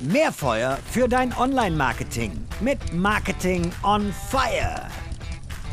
[0.00, 4.86] Mehr Feuer für dein Online-Marketing mit Marketing on Fire.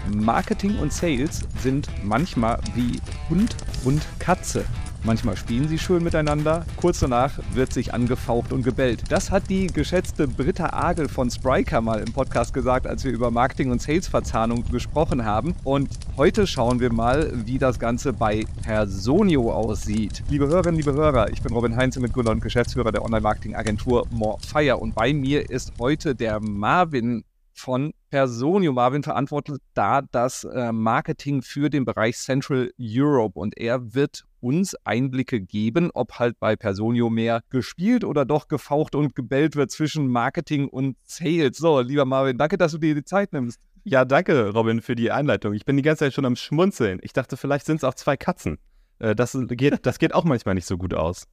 [0.07, 2.99] Marketing und Sales sind manchmal wie
[3.29, 4.65] Hund und Katze.
[5.05, 9.03] Manchmal spielen sie schön miteinander, kurz danach wird sich angefaucht und gebellt.
[9.09, 13.29] Das hat die geschätzte Britta Agel von Spriker mal im Podcast gesagt, als wir über
[13.29, 15.53] Marketing und Sales-Verzahnung gesprochen haben.
[15.63, 20.23] Und heute schauen wir mal, wie das Ganze bei Personio aussieht.
[20.27, 24.77] Liebe Hörerinnen, liebe Hörer, ich bin Robin Heinze, Mitgründer und Geschäftsführer der Online-Marketing-Agentur Morefire.
[24.77, 28.73] Und bei mir ist heute der Marvin von Personio.
[28.73, 34.75] Marvin verantwortet da das äh, Marketing für den Bereich Central Europe und er wird uns
[34.83, 40.07] Einblicke geben, ob halt bei Personio mehr gespielt oder doch gefaucht und gebellt wird zwischen
[40.07, 41.57] Marketing und Sales.
[41.57, 43.59] So, lieber Marvin, danke, dass du dir die Zeit nimmst.
[43.83, 45.53] Ja, danke, Robin, für die Einleitung.
[45.55, 46.99] Ich bin die ganze Zeit schon am Schmunzeln.
[47.01, 48.59] Ich dachte, vielleicht sind es auch zwei Katzen.
[48.99, 51.25] Äh, das, geht, das geht auch manchmal nicht so gut aus.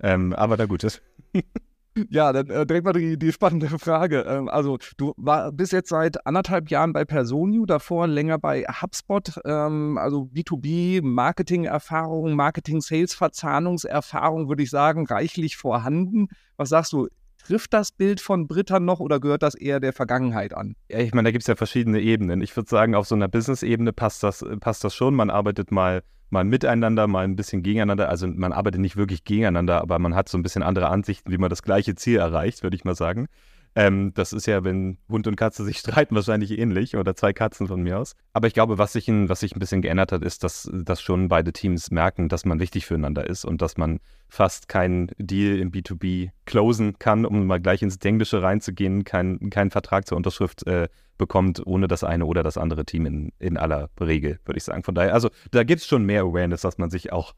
[0.00, 1.00] Ähm, aber na gut.
[2.10, 4.20] Ja, dann äh, direkt mal die, die spannende Frage.
[4.22, 9.40] Ähm, also, du war, bist jetzt seit anderthalb Jahren bei Personio, davor länger bei HubSpot,
[9.44, 16.28] ähm, also B2B, Marketing-Erfahrung, Marketing-Sales-Verzahnungserfahrung, würde ich sagen, reichlich vorhanden.
[16.56, 17.08] Was sagst du?
[17.44, 20.74] Trifft das Bild von Britta noch oder gehört das eher der Vergangenheit an?
[20.90, 22.42] Ja, ich meine, da gibt es ja verschiedene Ebenen.
[22.42, 25.14] Ich würde sagen, auf so einer Business-Ebene passt das, passt das schon.
[25.14, 28.08] Man arbeitet mal mal miteinander, mal ein bisschen gegeneinander.
[28.08, 31.38] Also man arbeitet nicht wirklich gegeneinander, aber man hat so ein bisschen andere Ansichten, wie
[31.38, 33.28] man das gleiche Ziel erreicht, würde ich mal sagen.
[33.74, 37.66] Ähm, das ist ja, wenn Hund und Katze sich streiten, wahrscheinlich ähnlich oder zwei Katzen
[37.68, 38.14] von mir aus.
[38.32, 41.00] Aber ich glaube, was sich, ein, was sich ein bisschen geändert hat, ist, dass, dass
[41.00, 45.58] schon beide Teams merken, dass man wichtig füreinander ist und dass man fast keinen Deal
[45.58, 50.66] im B2B closen kann, um mal gleich ins Englische reinzugehen, keinen kein Vertrag zur Unterschrift
[50.66, 54.64] äh, bekommt, ohne das eine oder das andere Team in, in aller Regel, würde ich
[54.64, 54.84] sagen.
[54.84, 57.34] Von daher, also da gibt es schon mehr Awareness, dass man sich auch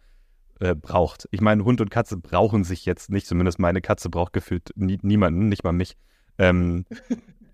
[0.61, 1.27] äh, braucht.
[1.31, 4.99] Ich meine, Hund und Katze brauchen sich jetzt nicht, zumindest meine Katze braucht gefühlt nie,
[5.03, 5.97] niemanden, nicht mal mich.
[6.41, 6.87] Ähm,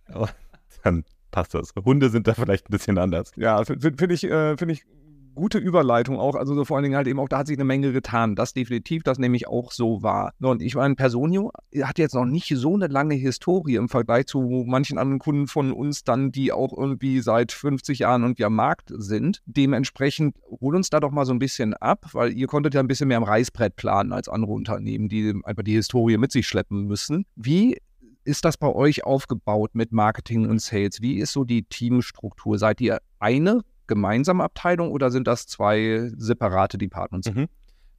[0.84, 1.74] dann passt das.
[1.84, 3.32] Hunde sind da vielleicht ein bisschen anders.
[3.36, 4.86] Ja, finde find ich, äh, find ich
[5.34, 6.34] gute Überleitung auch.
[6.34, 8.34] Also so vor allen Dingen halt eben auch, da hat sich eine Menge getan.
[8.34, 10.32] Das definitiv, das nehme ich auch so wahr.
[10.40, 11.52] Und ich meine, Personio
[11.82, 15.72] hat jetzt noch nicht so eine lange Historie im Vergleich zu manchen anderen Kunden von
[15.72, 19.42] uns dann, die auch irgendwie seit 50 Jahren irgendwie am Markt sind.
[19.44, 22.88] Dementsprechend hol uns da doch mal so ein bisschen ab, weil ihr konntet ja ein
[22.88, 26.86] bisschen mehr am Reißbrett planen als andere Unternehmen, die einfach die Historie mit sich schleppen
[26.86, 27.26] müssen.
[27.36, 27.76] Wie
[28.26, 31.00] ist das bei euch aufgebaut mit Marketing und Sales?
[31.00, 32.58] Wie ist so die Teamstruktur?
[32.58, 37.32] Seid ihr eine gemeinsame Abteilung oder sind das zwei separate Departments?
[37.32, 37.46] Mhm.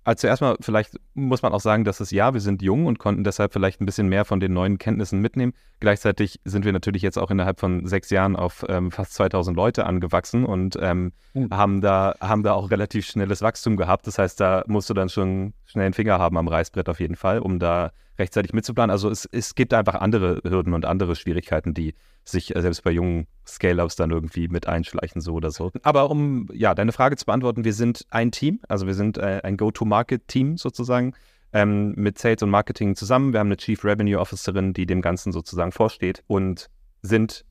[0.03, 2.97] Also zuerst mal, vielleicht muss man auch sagen, dass es ja, wir sind jung und
[2.97, 5.51] konnten deshalb vielleicht ein bisschen mehr von den neuen Kenntnissen mitnehmen.
[5.81, 9.85] Gleichzeitig sind wir natürlich jetzt auch innerhalb von sechs Jahren auf ähm, fast 2000 Leute
[9.85, 11.49] angewachsen und ähm, mhm.
[11.51, 14.07] haben, da, haben da auch relativ schnelles Wachstum gehabt.
[14.07, 17.17] Das heißt, da musst du dann schon schnell einen Finger haben am Reißbrett auf jeden
[17.17, 18.91] Fall, um da rechtzeitig mitzuplanen.
[18.91, 22.91] Also es, es gibt einfach andere Hürden und andere Schwierigkeiten, die sich äh, selbst bei
[22.91, 25.71] jungen Scale-Ups dann irgendwie mit einschleichen, so oder so.
[25.83, 29.41] Aber um ja deine Frage zu beantworten, wir sind ein Team, also wir sind äh,
[29.43, 31.13] ein Go-to-Market-Team sozusagen.
[31.53, 33.31] Ähm, mit Sales und Marketing zusammen.
[33.31, 36.69] Wir haben eine Chief Revenue Officerin, die dem Ganzen sozusagen vorsteht und
[37.01, 37.45] sind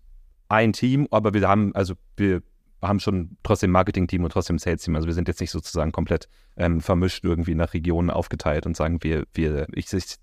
[0.50, 2.43] ein Team, aber wir haben, also wir
[2.82, 4.94] haben schon trotzdem Marketing-Team und trotzdem Sales-Team.
[4.97, 9.03] Also wir sind jetzt nicht sozusagen komplett ähm, vermischt irgendwie nach Regionen aufgeteilt und sagen,
[9.03, 10.19] wir, wir, ich, sitze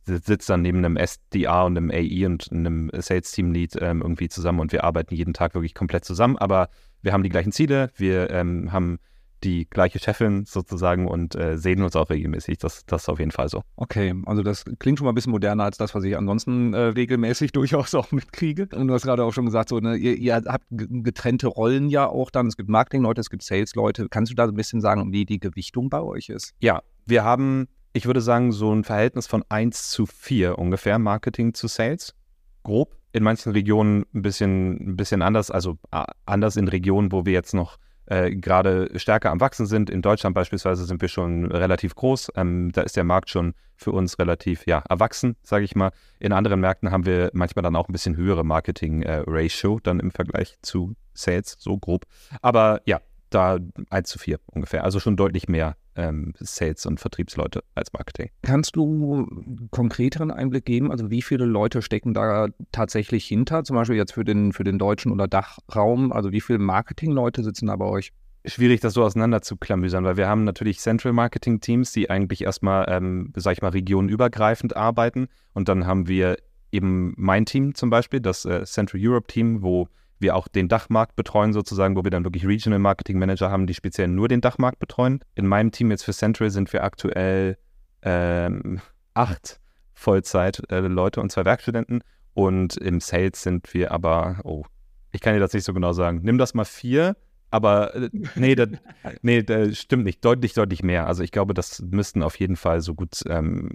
[0.47, 4.83] dann neben einem SDA und einem AI und einem Sales-Team-Lead ähm, irgendwie zusammen und wir
[4.83, 6.69] arbeiten jeden Tag wirklich komplett zusammen, aber
[7.01, 8.99] wir haben die gleichen Ziele, wir ähm, haben
[9.43, 12.57] die gleiche Chefin sozusagen und äh, sehen uns auch regelmäßig.
[12.57, 13.61] Das, das ist auf jeden Fall so.
[13.75, 16.77] Okay, also das klingt schon mal ein bisschen moderner als das, was ich ansonsten äh,
[16.77, 18.67] regelmäßig durchaus auch mitkriege.
[18.73, 22.07] Und du hast gerade auch schon gesagt, so, ne, ihr, ihr, habt getrennte Rollen ja
[22.07, 22.47] auch dann.
[22.47, 24.07] Es gibt Marketing-Leute, es gibt Sales-Leute.
[24.09, 26.53] Kannst du da ein bisschen sagen, wie die Gewichtung bei euch ist?
[26.59, 31.53] Ja, wir haben, ich würde sagen, so ein Verhältnis von 1 zu 4 ungefähr Marketing
[31.53, 32.15] zu Sales.
[32.63, 32.95] Grob.
[33.15, 35.77] In manchen Regionen ein bisschen, ein bisschen anders, also
[36.25, 39.89] anders in Regionen, wo wir jetzt noch äh, gerade stärker am Wachsen sind.
[39.89, 42.31] In Deutschland beispielsweise sind wir schon relativ groß.
[42.35, 45.91] Ähm, da ist der Markt schon für uns relativ ja, erwachsen, sage ich mal.
[46.19, 50.11] In anderen Märkten haben wir manchmal dann auch ein bisschen höhere Marketing-Ratio äh, dann im
[50.11, 52.05] Vergleich zu Sales, so grob.
[52.41, 52.99] Aber ja,
[53.33, 53.59] da
[53.89, 54.83] 1 zu 4 ungefähr.
[54.83, 58.29] Also schon deutlich mehr ähm, Sales- und Vertriebsleute als Marketing.
[58.41, 59.27] Kannst du
[59.71, 60.91] konkreteren Einblick geben?
[60.91, 63.63] Also wie viele Leute stecken da tatsächlich hinter?
[63.63, 66.11] Zum Beispiel jetzt für den, für den deutschen oder Dachraum.
[66.11, 68.11] Also wie viele Marketingleute sitzen da bei euch?
[68.45, 72.43] Schwierig, das so auseinander zu klamüsern, weil wir haben natürlich Central Marketing Teams, die eigentlich
[72.43, 75.27] erstmal, ähm, sag ich mal, regionenübergreifend arbeiten.
[75.53, 76.37] Und dann haben wir
[76.69, 79.87] eben mein Team zum Beispiel, das äh, Central Europe Team, wo
[80.23, 83.75] wir auch den Dachmarkt betreuen sozusagen, wo wir dann wirklich Regional Marketing Manager haben, die
[83.75, 85.19] speziell nur den Dachmarkt betreuen.
[85.35, 87.57] In meinem Team jetzt für Central sind wir aktuell
[88.01, 88.81] ähm,
[89.13, 89.59] acht
[89.93, 92.03] Vollzeit-Leute äh, und zwei Werkstudenten.
[92.33, 94.63] Und im Sales sind wir aber, oh,
[95.11, 96.21] ich kann dir das nicht so genau sagen.
[96.23, 97.15] Nimm das mal vier,
[97.51, 98.69] aber äh, nee, das,
[99.21, 100.25] nee, das stimmt nicht.
[100.25, 101.05] Deutlich, deutlich mehr.
[101.05, 103.69] Also ich glaube, das müssten auf jeden Fall so gut ähm,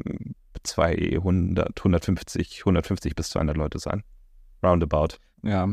[0.64, 4.02] 200, 150, 150 bis 200 Leute sein.
[4.62, 5.18] Roundabout.
[5.42, 5.68] Ja.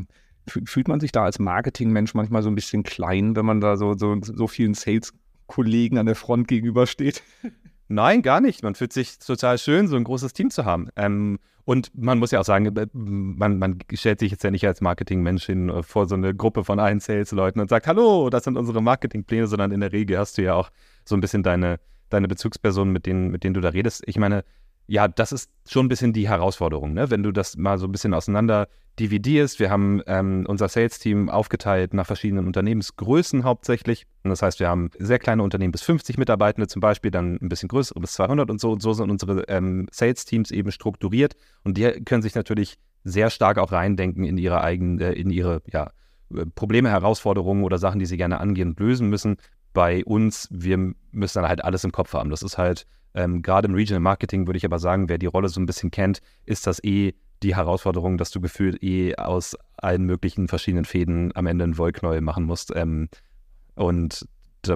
[0.48, 3.96] Fühlt man sich da als Marketingmensch manchmal so ein bisschen klein, wenn man da so,
[3.98, 7.24] so, so vielen Sales-Kollegen an der Front gegenübersteht?
[7.88, 8.64] Nein, gar nicht.
[8.64, 10.90] Man fühlt sich total schön, so ein großes Team zu haben.
[10.96, 14.66] Ähm, und man muss ja auch sagen, äh, man, man stellt sich jetzt ja nicht
[14.66, 18.44] als Marketingmensch hin äh, vor so eine Gruppe von allen Sales-Leuten und sagt, hallo, das
[18.44, 20.70] sind unsere Marketingpläne, sondern in der Regel hast du ja auch
[21.06, 24.04] so ein bisschen deine, deine Bezugspersonen, mit denen, mit denen du da redest.
[24.06, 24.44] Ich meine,
[24.88, 27.10] ja, das ist schon ein bisschen die Herausforderung, ne?
[27.10, 28.68] wenn du das mal so ein bisschen auseinander
[29.00, 29.60] dividierst.
[29.60, 34.06] Wir haben ähm, unser Sales-Team aufgeteilt nach verschiedenen Unternehmensgrößen hauptsächlich.
[34.24, 37.50] Und das heißt, wir haben sehr kleine Unternehmen bis 50 Mitarbeitende zum Beispiel, dann ein
[37.50, 38.72] bisschen größere bis 200 und so.
[38.72, 41.36] Und so sind unsere ähm, Sales-Teams eben strukturiert.
[41.64, 45.62] Und die können sich natürlich sehr stark auch reindenken in ihre eigenen, äh, in ihre
[45.72, 45.92] ja,
[46.34, 49.38] äh, Probleme, Herausforderungen oder Sachen, die sie gerne angehen und lösen müssen.
[49.74, 50.78] Bei uns, wir
[51.12, 52.30] müssen dann halt alles im Kopf haben.
[52.30, 55.50] Das ist halt ähm, gerade im Regional Marketing würde ich aber sagen, wer die Rolle
[55.50, 57.14] so ein bisschen kennt, ist das eh
[57.44, 62.22] die Herausforderung, dass du gefühlt eh aus allen möglichen verschiedenen Fäden am Ende einen Wollknäuel
[62.22, 62.76] machen musst.
[62.76, 63.10] Ähm,
[63.76, 64.28] und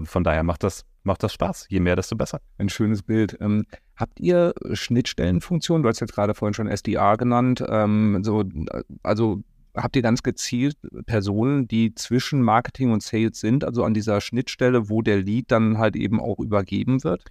[0.04, 1.68] von daher macht das, macht das Spaß.
[1.70, 2.40] Je mehr, desto besser.
[2.58, 3.38] Ein schönes Bild.
[3.42, 3.66] Ähm,
[3.96, 5.84] habt ihr Schnittstellenfunktionen?
[5.84, 7.64] Du hast jetzt gerade vorhin schon SDA genannt.
[7.68, 8.44] Ähm, so,
[9.04, 9.42] also
[9.76, 14.90] habt ihr ganz gezielt Personen, die zwischen Marketing und Sales sind, also an dieser Schnittstelle,
[14.90, 17.26] wo der Lead dann halt eben auch übergeben wird?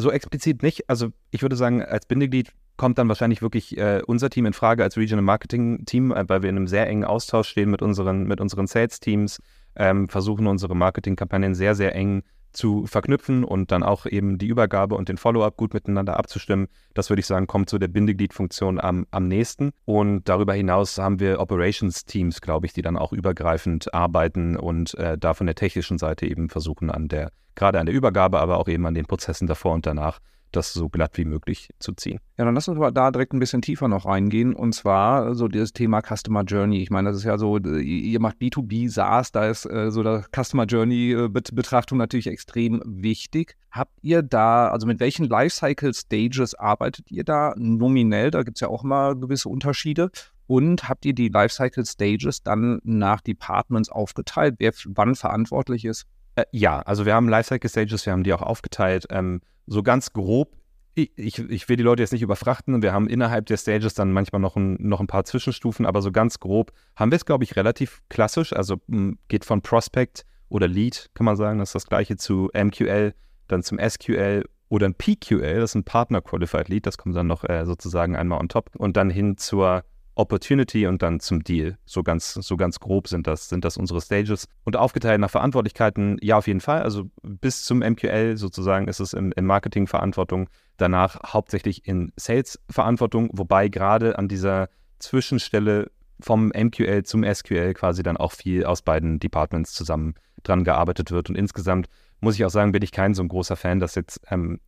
[0.00, 0.88] So explizit nicht.
[0.88, 4.84] Also ich würde sagen, als Bindeglied kommt dann wahrscheinlich wirklich äh, unser Team in Frage
[4.84, 8.22] als Regional Marketing Team, äh, weil wir in einem sehr engen Austausch stehen mit unseren,
[8.22, 9.40] mit unseren Sales Teams,
[9.74, 12.22] ähm, versuchen unsere Marketingkampagnen sehr, sehr eng
[12.52, 16.68] zu verknüpfen und dann auch eben die Übergabe und den Follow-up gut miteinander abzustimmen.
[16.94, 19.72] Das würde ich sagen, kommt zu der Bindegliedfunktion am, am nächsten.
[19.84, 25.16] Und darüber hinaus haben wir Operations-Teams, glaube ich, die dann auch übergreifend arbeiten und äh,
[25.18, 28.68] da von der technischen Seite eben versuchen, an der gerade an der Übergabe, aber auch
[28.68, 30.20] eben an den Prozessen davor und danach
[30.52, 32.20] das so glatt wie möglich zu ziehen.
[32.36, 35.48] Ja, dann lass uns mal da direkt ein bisschen tiefer noch reingehen und zwar so
[35.48, 36.82] dieses Thema Customer Journey.
[36.82, 40.24] Ich meine, das ist ja so, ihr macht B2B SaaS, da ist äh, so der
[40.34, 43.56] Customer Journey äh, Betrachtung natürlich extrem wichtig.
[43.70, 48.30] Habt ihr da, also mit welchen Lifecycle Stages arbeitet ihr da nominell?
[48.30, 50.10] Da gibt es ja auch mal gewisse Unterschiede.
[50.46, 56.06] Und habt ihr die Lifecycle Stages dann nach Departments aufgeteilt, wer wann verantwortlich ist?
[56.36, 59.06] Äh, ja, also wir haben Lifecycle Stages, wir haben die auch aufgeteilt.
[59.10, 60.56] Ähm, so ganz grob,
[60.94, 62.82] ich, ich, will die Leute jetzt nicht überfrachten.
[62.82, 66.10] Wir haben innerhalb der Stages dann manchmal noch ein, noch ein paar Zwischenstufen, aber so
[66.10, 68.52] ganz grob haben wir es, glaube ich, relativ klassisch.
[68.52, 72.50] Also hm, geht von Prospect oder Lead, kann man sagen, das ist das gleiche zu
[72.52, 73.14] MQL,
[73.46, 77.26] dann zum SQL oder ein PQL, das ist ein Partner Qualified Lead, das kommt dann
[77.26, 79.84] noch äh, sozusagen einmal on top und dann hin zur
[80.18, 81.78] Opportunity und dann zum Deal.
[81.86, 84.46] So ganz, so ganz grob sind das, sind das unsere Stages.
[84.64, 86.82] Und aufgeteilt nach Verantwortlichkeiten, ja, auf jeden Fall.
[86.82, 92.58] Also bis zum MQL sozusagen ist es im, im Marketing Verantwortung, danach hauptsächlich in Sales
[92.68, 94.68] Verantwortung, wobei gerade an dieser
[94.98, 95.90] Zwischenstelle
[96.20, 101.28] vom MQL zum SQL quasi dann auch viel aus beiden Departments zusammen dran gearbeitet wird.
[101.28, 101.88] Und insgesamt
[102.20, 104.58] muss ich auch sagen, bin ich kein so ein großer Fan, dass jetzt ähm,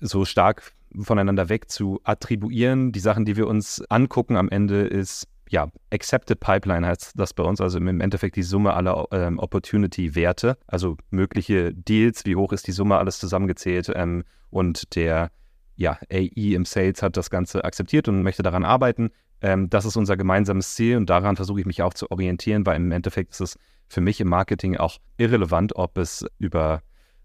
[0.00, 2.92] so stark voneinander weg zu attribuieren.
[2.92, 7.42] Die Sachen, die wir uns angucken am Ende ist, ja, Accepted Pipeline heißt das bei
[7.44, 12.66] uns, also im Endeffekt die Summe aller ähm, Opportunity-Werte, also mögliche Deals, wie hoch ist
[12.66, 15.30] die Summe, alles zusammengezählt ähm, und der
[15.76, 19.10] ja, AI im Sales hat das Ganze akzeptiert und möchte daran arbeiten.
[19.40, 22.76] Ähm, das ist unser gemeinsames Ziel und daran versuche ich mich auch zu orientieren, weil
[22.76, 26.82] im Endeffekt ist es für mich im Marketing auch irrelevant, ob es über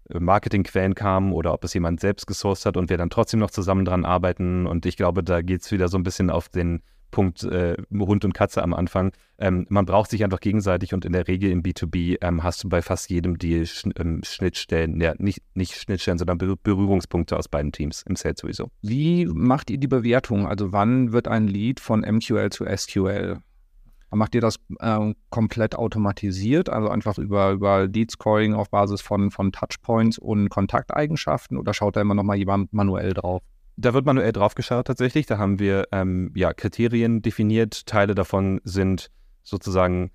[0.08, 3.84] Marketingquellen kamen oder ob es jemand selbst gesourced hat und wir dann trotzdem noch zusammen
[3.84, 4.66] dran arbeiten.
[4.66, 6.82] Und ich glaube, da geht es wieder so ein bisschen auf den
[7.12, 9.12] Punkt äh, Hund und Katze am Anfang.
[9.38, 12.68] Ähm, man braucht sich einfach gegenseitig und in der Regel im B2B ähm, hast du
[12.68, 17.48] bei fast jedem Deal Sch ähm, Schnittstellen, ja, nicht, nicht Schnittstellen, sondern Ber Berührungspunkte aus
[17.48, 18.70] beiden Teams im Sales sowieso.
[18.80, 20.46] Wie macht ihr die Bewertung?
[20.46, 23.38] Also wann wird ein Lead von MQL zu SQL?
[24.14, 29.30] Macht ihr das äh, komplett automatisiert, also einfach über, über Lead Scoring auf Basis von,
[29.30, 33.42] von Touchpoints und Kontakteigenschaften oder schaut da immer nochmal jemand manuell drauf?
[33.76, 35.26] Da wird manuell drauf geschaut tatsächlich.
[35.26, 37.86] Da haben wir ähm, ja, Kriterien definiert.
[37.86, 39.10] Teile davon sind
[39.42, 40.10] sozusagen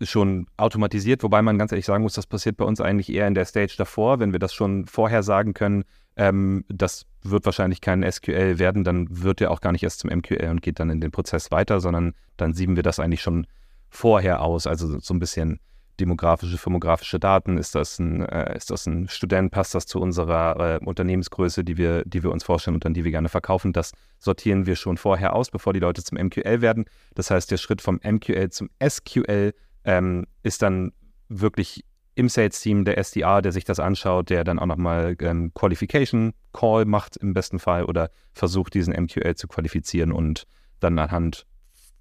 [0.00, 3.34] schon automatisiert, wobei man ganz ehrlich sagen muss, das passiert bei uns eigentlich eher in
[3.34, 5.84] der Stage davor, wenn wir das schon vorher sagen können,
[6.16, 10.10] ähm, das wird wahrscheinlich kein SQL werden, dann wird er auch gar nicht erst zum
[10.10, 13.46] MQL und geht dann in den Prozess weiter, sondern dann sieben wir das eigentlich schon
[13.88, 15.60] vorher aus, also so ein bisschen
[16.00, 17.58] demografische, firmografische Daten?
[17.58, 19.52] Ist das ein, äh, ist das ein Student?
[19.52, 23.04] Passt das zu unserer äh, Unternehmensgröße, die wir, die wir uns vorstellen und an die
[23.04, 23.72] wir gerne verkaufen?
[23.72, 26.86] Das sortieren wir schon vorher aus, bevor die Leute zum MQL werden.
[27.14, 29.52] Das heißt, der Schritt vom MQL zum SQL
[29.84, 30.92] ähm, ist dann
[31.28, 36.32] wirklich im Sales-Team der SDA, der sich das anschaut, der dann auch nochmal ähm, Qualification
[36.52, 40.44] Call macht im besten Fall oder versucht, diesen MQL zu qualifizieren und
[40.80, 41.46] dann anhand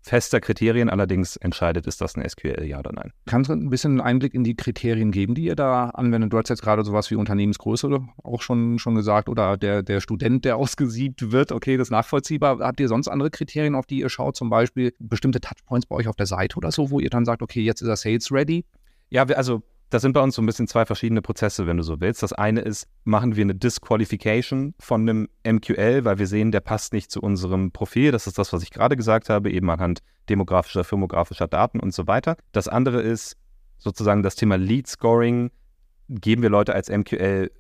[0.04, 3.12] fester Kriterien allerdings entscheidet, ist das ein SQL, ja oder nein.
[3.26, 6.34] Kannst du ein bisschen einen Einblick in die Kriterien geben, die ihr da anwendet?
[6.34, 10.44] Du hast jetzt gerade sowas wie Unternehmensgröße auch schon, schon gesagt oder der, der Student,
[10.44, 11.54] der ausgesiebt wird.
[11.54, 12.60] Okay, das ist nachvollziehbar.
[12.60, 14.36] Habt ihr sonst andere Kriterien, auf die ihr schaut?
[14.36, 17.42] Zum Beispiel bestimmte Touchpoints bei euch auf der Seite oder so, wo ihr dann sagt,
[17.42, 18.66] okay, jetzt ist er Sales ready?
[19.10, 22.02] Ja, also das sind bei uns so ein bisschen zwei verschiedene Prozesse, wenn du so
[22.02, 22.24] willst.
[22.24, 26.94] Das eine ist, machen wir eine Disqualification von einem MQL, weil wir sehen, der passt
[26.94, 28.12] nicht zu unserem Profil.
[28.12, 32.08] Das ist das, was ich gerade gesagt habe, eben anhand demografischer, firmografischer Daten und so
[32.08, 32.38] weiter.
[32.54, 33.38] Das andere ist
[33.78, 35.52] sozusagen das Thema Lead Scoring.
[36.10, 37.52] Geben wir Leute als MQL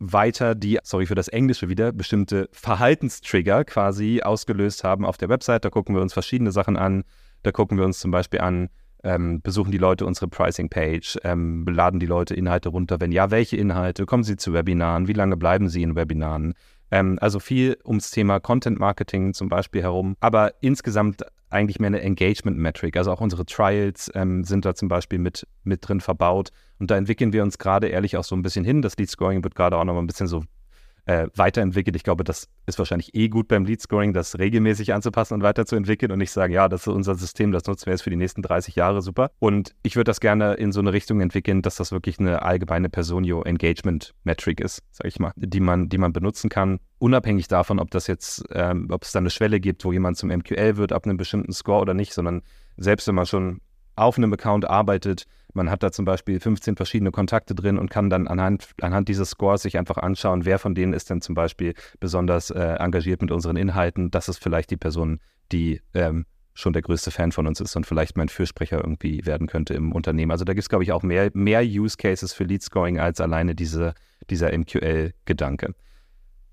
[0.00, 5.64] weiter, die, sorry für das Englische wieder, bestimmte Verhaltenstrigger quasi ausgelöst haben auf der Website.
[5.64, 7.04] Da gucken wir uns verschiedene Sachen an.
[7.44, 8.70] Da gucken wir uns zum Beispiel an,
[9.06, 11.18] ähm, besuchen die Leute unsere Pricing-Page?
[11.24, 13.00] Ähm, laden die Leute Inhalte runter?
[13.00, 14.04] Wenn ja, welche Inhalte?
[14.04, 15.08] Kommen sie zu Webinaren?
[15.08, 16.54] Wie lange bleiben sie in Webinaren?
[16.90, 22.02] Ähm, also viel ums Thema Content Marketing zum Beispiel herum, aber insgesamt eigentlich mehr eine
[22.02, 22.96] Engagement-Metric.
[22.96, 26.50] Also auch unsere Trials ähm, sind da zum Beispiel mit, mit drin verbaut.
[26.78, 28.82] Und da entwickeln wir uns gerade ehrlich auch so ein bisschen hin.
[28.82, 30.42] Das Lead Scoring wird gerade auch noch mal ein bisschen so
[31.06, 31.96] äh, weiterentwickelt.
[31.96, 36.10] Ich glaube, das ist wahrscheinlich eh gut beim Lead Scoring, das regelmäßig anzupassen und weiterzuentwickeln
[36.10, 38.42] und nicht sagen, ja, das ist unser System, das nutzen wir jetzt für die nächsten
[38.42, 39.30] 30 Jahre, super.
[39.38, 42.88] Und ich würde das gerne in so eine Richtung entwickeln, dass das wirklich eine allgemeine
[42.88, 47.78] Personio Engagement Metric ist, sage ich mal, die man, die man benutzen kann, unabhängig davon,
[47.78, 50.92] ob das jetzt, ähm, ob es da eine Schwelle gibt, wo jemand zum MQL wird
[50.92, 52.42] ab einem bestimmten Score oder nicht, sondern
[52.76, 53.60] selbst wenn man schon
[53.94, 58.10] auf einem Account arbeitet, man hat da zum Beispiel 15 verschiedene Kontakte drin und kann
[58.10, 61.74] dann anhand, anhand dieses Scores sich einfach anschauen, wer von denen ist denn zum Beispiel
[61.98, 64.10] besonders äh, engagiert mit unseren Inhalten.
[64.10, 65.18] Das ist vielleicht die Person,
[65.50, 69.46] die ähm, schon der größte Fan von uns ist und vielleicht mein Fürsprecher irgendwie werden
[69.46, 70.30] könnte im Unternehmen.
[70.30, 73.20] Also da gibt es, glaube ich, auch mehr, mehr Use Cases für Lead Scoring als
[73.20, 73.94] alleine diese,
[74.30, 75.74] dieser MQL-Gedanke.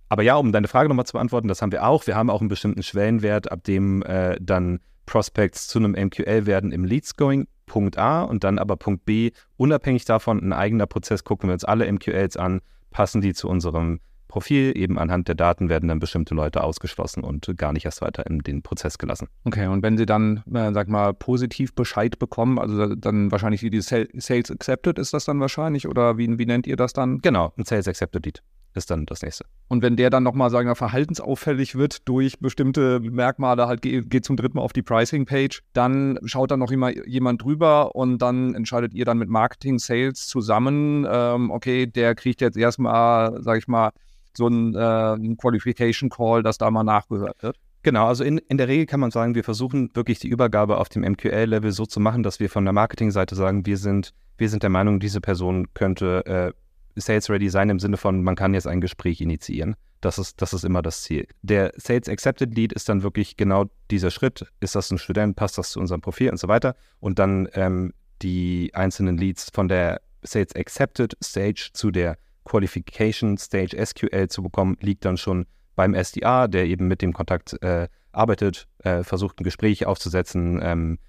[0.09, 2.05] Aber ja, um deine Frage nochmal zu beantworten, das haben wir auch.
[2.05, 6.71] Wir haben auch einen bestimmten Schwellenwert, ab dem äh, dann Prospects zu einem MQL werden
[6.71, 7.47] im Lead Scoring.
[7.73, 11.65] Punkt A und dann aber Punkt B, unabhängig davon, ein eigener Prozess, gucken wir uns
[11.65, 12.61] alle MQLs an,
[12.91, 14.77] passen die zu unserem Profil.
[14.77, 18.41] Eben anhand der Daten werden dann bestimmte Leute ausgeschlossen und gar nicht erst weiter in
[18.41, 19.27] den Prozess gelassen.
[19.43, 23.81] Okay, und wenn Sie dann, äh, sag mal, positiv Bescheid bekommen, also dann wahrscheinlich die
[23.81, 27.21] Sales Accepted ist das dann wahrscheinlich oder wie, wie nennt ihr das dann?
[27.23, 29.45] Genau, ein Sales Accepted Lead ist dann das nächste.
[29.67, 34.25] Und wenn der dann nochmal, sagen wir, verhaltensauffällig wird durch bestimmte Merkmale, halt geht, geht
[34.25, 38.55] zum dritten Mal auf die Pricing-Page, dann schaut da noch immer jemand drüber und dann
[38.55, 43.67] entscheidet ihr dann mit Marketing, Sales zusammen, ähm, okay, der kriegt jetzt erstmal, sag ich
[43.67, 43.91] mal,
[44.35, 47.57] so ein, äh, Qualification Call, dass da mal nachgehört wird.
[47.83, 50.87] Genau, also in, in der Regel kann man sagen, wir versuchen wirklich die Übergabe auf
[50.87, 54.63] dem MQL-Level so zu machen, dass wir von der Marketingseite sagen, wir sind, wir sind
[54.63, 56.62] der Meinung, diese Person könnte äh,
[56.95, 59.75] Sales Ready sein im Sinne von, man kann jetzt ein Gespräch initiieren.
[60.01, 61.27] Das ist, das ist immer das Ziel.
[61.41, 64.45] Der Sales Accepted Lead ist dann wirklich genau dieser Schritt.
[64.59, 65.35] Ist das ein Student?
[65.35, 66.75] Passt das zu unserem Profil und so weiter?
[66.99, 73.77] Und dann ähm, die einzelnen Leads von der Sales Accepted Stage zu der Qualification Stage
[73.85, 75.45] SQL zu bekommen, liegt dann schon
[75.75, 80.99] beim SDA, der eben mit dem Kontakt äh, arbeitet, äh, versucht ein Gespräch aufzusetzen, ähm,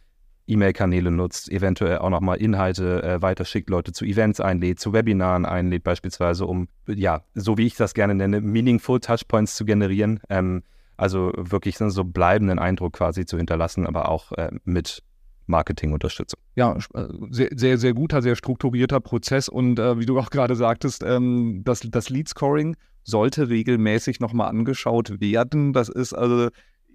[0.47, 5.85] E-Mail-Kanäle nutzt, eventuell auch nochmal Inhalte äh, weiterschickt, Leute zu Events einlädt, zu Webinaren einlädt
[5.85, 10.21] beispielsweise, um, ja, so wie ich das gerne nenne, meaningful Touchpoints zu generieren.
[10.29, 10.63] Ähm,
[10.97, 15.03] also wirklich so bleibenden Eindruck quasi zu hinterlassen, aber auch äh, mit
[15.47, 16.39] Marketingunterstützung.
[16.55, 20.57] Ja, äh, sehr, sehr, sehr guter, sehr strukturierter Prozess und äh, wie du auch gerade
[20.57, 25.73] sagtest, ähm, das, das Lead-Scoring sollte regelmäßig nochmal angeschaut werden.
[25.73, 26.49] Das ist also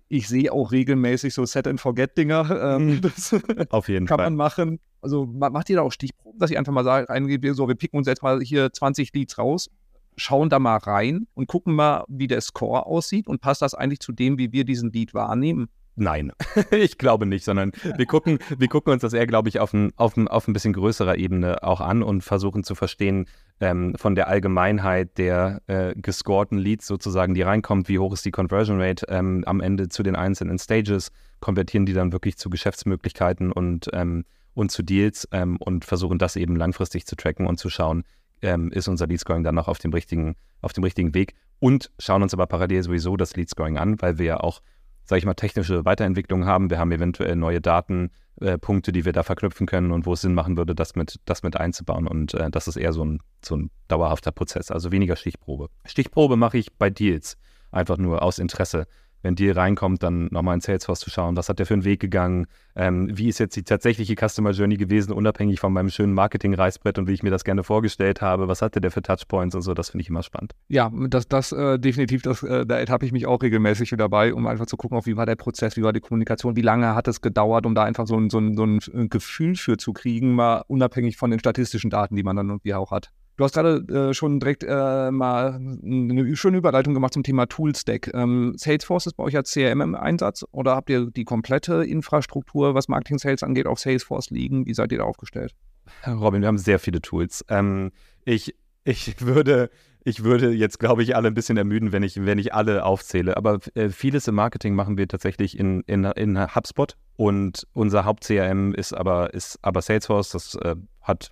[0.10, 2.76] ich sehe auch regelmäßig so Set-and-Forget-Dinger.
[2.76, 3.02] Ähm, mhm.
[3.70, 4.26] Auf jeden kann Fall.
[4.26, 4.80] Kann man machen.
[5.02, 7.98] Also macht ihr da auch Stichproben, dass ich einfach mal sage, reingebe, so, wir picken
[7.98, 9.70] uns jetzt mal hier 20 Leads raus,
[10.18, 14.00] schauen da mal rein und gucken mal, wie der Score aussieht und passt das eigentlich
[14.00, 15.70] zu dem, wie wir diesen Lead wahrnehmen?
[15.96, 16.32] Nein,
[16.72, 19.92] ich glaube nicht, sondern wir gucken, wir gucken uns das eher, glaube ich, auf ein,
[19.96, 23.28] auf, ein, auf ein bisschen größerer Ebene auch an und versuchen zu verstehen
[23.60, 28.32] ähm, von der Allgemeinheit der äh, gescorten Leads sozusagen, die reinkommt, wie hoch ist die
[28.32, 33.52] Conversion Rate ähm, am Ende zu den einzelnen Stages, konvertieren die dann wirklich zu Geschäftsmöglichkeiten
[33.52, 37.70] und, ähm, und zu Deals ähm, und versuchen das eben langfristig zu tracken und zu
[37.70, 38.04] schauen,
[38.42, 41.92] ähm, ist unser Lead Scoring dann noch auf dem richtigen, auf dem richtigen Weg und
[42.00, 44.62] schauen uns aber parallel sowieso das Lead Scoring an, weil wir ja auch
[45.10, 46.70] sage ich mal, technische Weiterentwicklungen haben.
[46.70, 50.22] Wir haben eventuell neue Daten äh, Punkte, die wir da verknüpfen können und wo es
[50.22, 52.08] Sinn machen würde, das mit, das mit einzubauen.
[52.08, 55.70] Und äh, das ist eher so ein, so ein dauerhafter Prozess, also weniger Stichprobe.
[55.86, 57.38] Stichprobe mache ich bei Deals,
[57.72, 58.88] einfach nur aus Interesse
[59.22, 62.00] wenn Deal reinkommt, dann nochmal in Salesforce zu schauen, was hat der für einen Weg
[62.00, 66.98] gegangen, ähm, wie ist jetzt die tatsächliche Customer Journey gewesen, unabhängig von meinem schönen Marketing-Reißbrett
[66.98, 69.74] und wie ich mir das gerne vorgestellt habe, was hatte der für Touchpoints und so,
[69.74, 70.54] das finde ich immer spannend.
[70.68, 74.48] Ja, das, das äh, definitiv, das, äh, da ertappe ich mich auch regelmäßig dabei, um
[74.48, 77.08] einfach zu gucken, auch wie war der Prozess, wie war die Kommunikation, wie lange hat
[77.08, 80.34] es gedauert, um da einfach so ein, so ein, so ein Gefühl für zu kriegen,
[80.34, 83.12] mal unabhängig von den statistischen Daten, die man dann irgendwie auch hat.
[83.40, 88.14] Du hast gerade äh, schon direkt äh, mal eine schöne Überleitung gemacht zum Thema Toolstack.
[88.14, 92.76] Ähm, Salesforce ist bei euch als CRM im Einsatz oder habt ihr die komplette Infrastruktur,
[92.76, 94.66] was Marketing Sales angeht, auf Salesforce liegen?
[94.66, 95.56] Wie seid ihr da aufgestellt?
[96.06, 97.46] Robin, wir haben sehr viele Tools.
[97.48, 97.94] Ähm,
[98.26, 99.70] ich, ich würde
[100.04, 103.38] ich würde jetzt, glaube ich, alle ein bisschen ermüden, wenn ich, wenn ich alle aufzähle.
[103.38, 108.74] Aber äh, vieles im Marketing machen wir tatsächlich in, in, in HubSpot und unser Haupt-CRM
[108.74, 110.32] ist aber, ist aber Salesforce.
[110.32, 111.30] Das äh, hat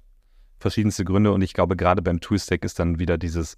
[0.59, 3.57] verschiedenste Gründe und ich glaube, gerade beim Toolstack ist dann wieder dieses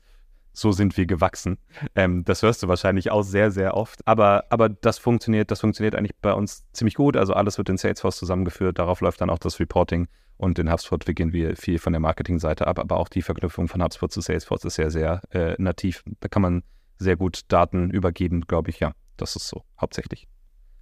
[0.54, 1.58] so sind wir gewachsen.
[1.96, 4.06] Ähm, das hörst du wahrscheinlich auch sehr, sehr oft.
[4.06, 7.16] Aber, aber das funktioniert, das funktioniert eigentlich bei uns ziemlich gut.
[7.16, 8.80] Also alles wird in Salesforce zusammengeführt.
[8.80, 10.08] Darauf läuft dann auch das Reporting.
[10.38, 12.80] Und in HubSpot wickeln wir viel von der Marketingseite ab.
[12.80, 16.04] Aber auch die Verknüpfung von HubSpot zu Salesforce ist sehr, sehr äh, nativ.
[16.20, 16.64] Da kann man
[16.98, 18.80] sehr gut Daten übergeben, glaube ich.
[18.80, 20.28] Ja, das ist so hauptsächlich.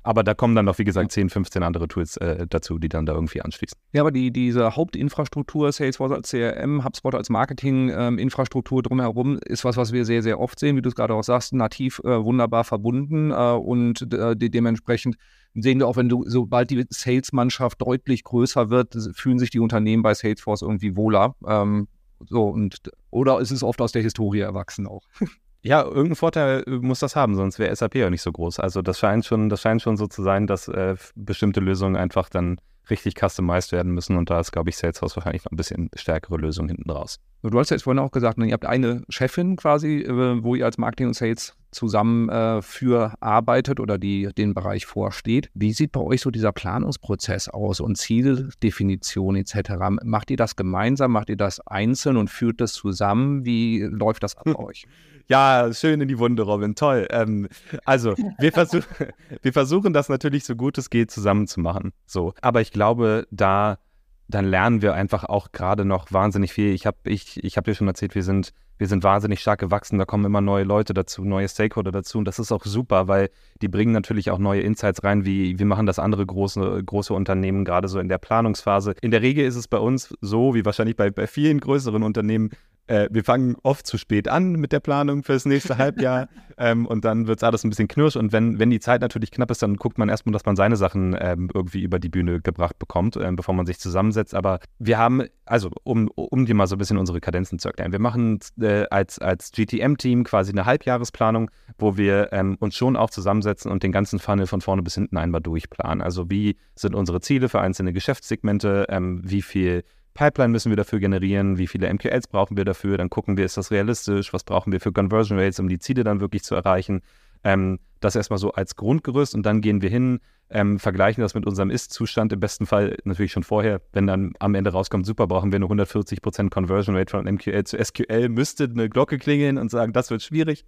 [0.08, 3.06] Aber da kommen dann noch, wie gesagt, 10, 15 andere Tools äh, dazu, die dann
[3.06, 3.78] da irgendwie anschließen.
[3.92, 9.76] Ja, aber die, diese Hauptinfrastruktur, Salesforce als CRM, HubSpot als Marketinginfrastruktur ähm, drumherum, ist was,
[9.76, 12.64] was wir sehr, sehr oft sehen, wie du es gerade auch sagst, nativ äh, wunderbar
[12.64, 15.18] verbunden äh, und äh, de dementsprechend
[15.56, 20.04] sehen wir auch, wenn du, sobald die Sales-Mannschaft deutlich größer wird, fühlen sich die Unternehmen
[20.04, 21.36] bei Salesforce irgendwie wohler.
[21.46, 21.90] Ähm,
[22.30, 22.78] so und
[23.12, 25.04] oder ist es oft aus der Historie erwachsen auch?
[25.68, 28.62] Ja, irgendeinen Vorteil äh, muss das haben, sonst wäre SAP ja nicht so groß.
[28.62, 32.30] Also das scheint schon, das scheint schon so zu sein, dass äh, bestimmte Lösungen einfach
[32.30, 35.90] dann richtig customized werden müssen und da ist, glaube ich, Salesforce wahrscheinlich noch ein bisschen
[35.94, 37.20] stärkere Lösung hinten raus.
[37.42, 40.64] Du hast ja jetzt vorhin auch gesagt, ihr habt eine Chefin quasi, äh, wo ihr
[40.64, 45.50] als Marketing und Sales zusammen äh, für arbeitet oder die den Bereich vorsteht.
[45.54, 49.72] Wie sieht bei euch so dieser Planungsprozess aus und Zieldefinition etc.?
[50.04, 53.46] Macht ihr das gemeinsam, macht ihr das einzeln und führt das zusammen?
[53.46, 54.86] Wie läuft das bei euch?
[55.30, 56.76] Ja, schön in die Wunde, Robin.
[56.76, 57.06] Toll.
[57.12, 57.50] Ähm,
[57.84, 58.84] also, wir, versuch,
[59.42, 61.92] wir versuchen das natürlich so gut es geht zusammen zu machen.
[62.06, 62.34] So.
[62.42, 63.78] Aber ich glaube, da
[64.28, 66.74] dann lernen wir einfach auch gerade noch wahnsinnig viel.
[66.74, 69.98] Ich habe ich, ich hab dir schon erzählt, wir sind, wir sind wahnsinnig stark gewachsen.
[69.98, 72.18] Da kommen immer neue Leute dazu, neue Stakeholder dazu.
[72.18, 73.30] Und das ist auch super, weil
[73.62, 77.64] die bringen natürlich auch neue Insights rein, wie, wie machen das andere große, große Unternehmen
[77.64, 78.96] gerade so in der Planungsphase.
[79.02, 82.50] In der Regel ist es bei uns so, wie wahrscheinlich bei, bei vielen größeren Unternehmen,
[82.88, 87.06] äh, wir fangen oft zu spät an mit der Planung fürs nächste Halbjahr ähm, und
[87.06, 89.62] dann wird es alles ein bisschen knirsch und wenn, wenn die Zeit natürlich knapp ist,
[89.62, 93.18] dann guckt man erstmal, dass man seine Sachen ähm, irgendwie über die Bühne gebracht bekommt,
[93.18, 94.34] ähm, bevor man sich zusammensetzt.
[94.34, 97.92] Aber wir haben, also um, um dir mal so ein bisschen unsere Kadenzen zu erklären,
[97.92, 103.10] wir machen äh, als, als GTM-Team quasi eine Halbjahresplanung, wo wir ähm, uns schon auch
[103.10, 106.02] zusammensetzen und den ganzen Funnel von vorne bis hinten einmal durchplanen.
[106.02, 109.84] Also wie sind unsere Ziele für einzelne Geschäftssegmente, ähm, wie viel
[110.18, 113.56] Pipeline müssen wir dafür generieren, wie viele MQLs brauchen wir dafür, dann gucken wir, ist
[113.56, 117.04] das realistisch, was brauchen wir für Conversion Rates, um die Ziele dann wirklich zu erreichen.
[117.44, 121.46] Ähm, das erstmal so als Grundgerüst und dann gehen wir hin, ähm, vergleichen das mit
[121.46, 125.52] unserem Ist-Zustand, im besten Fall natürlich schon vorher, wenn dann am Ende rauskommt, super, brauchen
[125.52, 129.94] wir eine 140% Conversion Rate von MQL zu SQL, müsste eine Glocke klingeln und sagen,
[129.94, 130.66] das wird schwierig.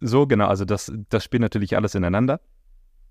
[0.00, 2.40] So, genau, also das, das spielt natürlich alles ineinander.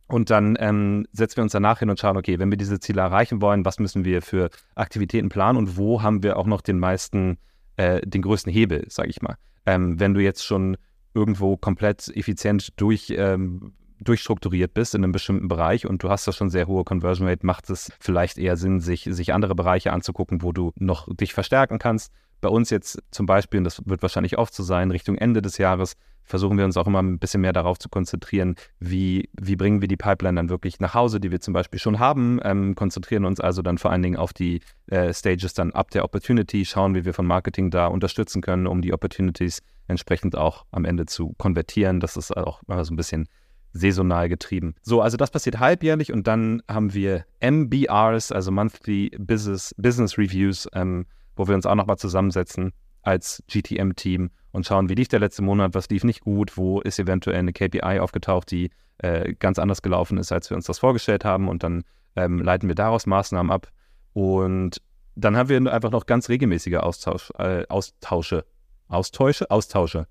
[0.08, 3.02] Und dann ähm, setzen wir uns danach hin und schauen, okay, wenn wir diese Ziele
[3.02, 6.78] erreichen wollen, was müssen wir für Aktivitäten planen und wo haben wir auch noch den
[6.78, 7.38] meisten,
[7.78, 9.38] äh, den größten Hebel, sage ich mal.
[9.66, 10.78] Ähm, wenn du jetzt schon
[11.14, 16.32] irgendwo komplett effizient durch, ähm, durchstrukturiert bist in einem bestimmten Bereich und du hast da
[16.34, 20.42] schon sehr hohe Conversion Rate, macht es vielleicht eher Sinn, sich, sich andere Bereiche anzugucken,
[20.42, 22.12] wo du noch dich verstärken kannst.
[22.42, 25.58] Bei uns jetzt zum Beispiel, und das wird wahrscheinlich oft so sein, Richtung Ende des
[25.58, 29.82] Jahres, versuchen wir uns auch immer ein bisschen mehr darauf zu konzentrieren, wie, wie bringen
[29.82, 33.26] wir die Pipeline dann wirklich nach Hause, die wir zum Beispiel schon haben, ähm, konzentrieren
[33.26, 36.96] uns also dann vor allen Dingen auf die äh, Stages dann ab der Opportunity, schauen,
[36.96, 41.34] wie wir von Marketing da unterstützen können, um die Opportunities entsprechend auch am Ende zu
[41.38, 42.00] konvertieren.
[42.00, 43.28] Das ist auch immer so ein bisschen
[43.74, 44.76] saisonal getrieben.
[44.84, 50.68] So, also das passiert halbjährlich und dann haben wir MBRs, also Monthly Business, Business Reviews,
[50.74, 51.06] ähm,
[51.36, 55.74] wo wir uns auch nochmal zusammensetzen als GTM-Team und schauen, wie lief der letzte Monat,
[55.74, 60.18] was lief nicht gut, wo ist eventuell eine KPI aufgetaucht, die äh, ganz anders gelaufen
[60.18, 61.84] ist, als wir uns das vorgestellt haben und dann
[62.16, 63.68] ähm, leiten wir daraus Maßnahmen ab
[64.14, 64.82] und
[65.16, 68.46] dann haben wir einfach noch ganz regelmäßige Austausch, äh, Austausche,
[68.88, 70.08] Austausche, Austausche.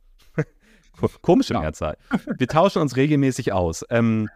[1.23, 1.97] Komische Mehrzahl.
[2.37, 3.85] Wir tauschen uns regelmäßig aus.
[3.89, 4.29] Ähm,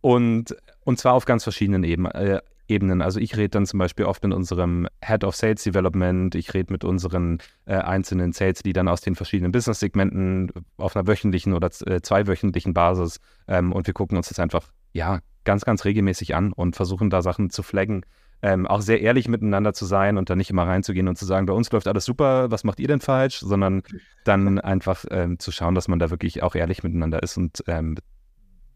[0.00, 2.12] und, und zwar auf ganz verschiedenen Ebenen.
[2.12, 2.40] Äh,
[2.72, 3.02] Ebenen.
[3.02, 6.72] Also ich rede dann zum Beispiel oft mit unserem Head of Sales Development, ich rede
[6.72, 12.74] mit unseren äh, einzelnen Sales-Leadern aus den verschiedenen Business-Segmenten auf einer wöchentlichen oder äh, zweiwöchentlichen
[12.74, 13.20] Basis.
[13.46, 17.22] Ähm, und wir gucken uns das einfach, ja, ganz, ganz regelmäßig an und versuchen da
[17.22, 18.04] Sachen zu flaggen,
[18.42, 21.46] ähm, auch sehr ehrlich miteinander zu sein und dann nicht immer reinzugehen und zu sagen,
[21.46, 23.82] bei uns läuft alles super, was macht ihr denn falsch, sondern
[24.24, 27.96] dann einfach ähm, zu schauen, dass man da wirklich auch ehrlich miteinander ist und ähm,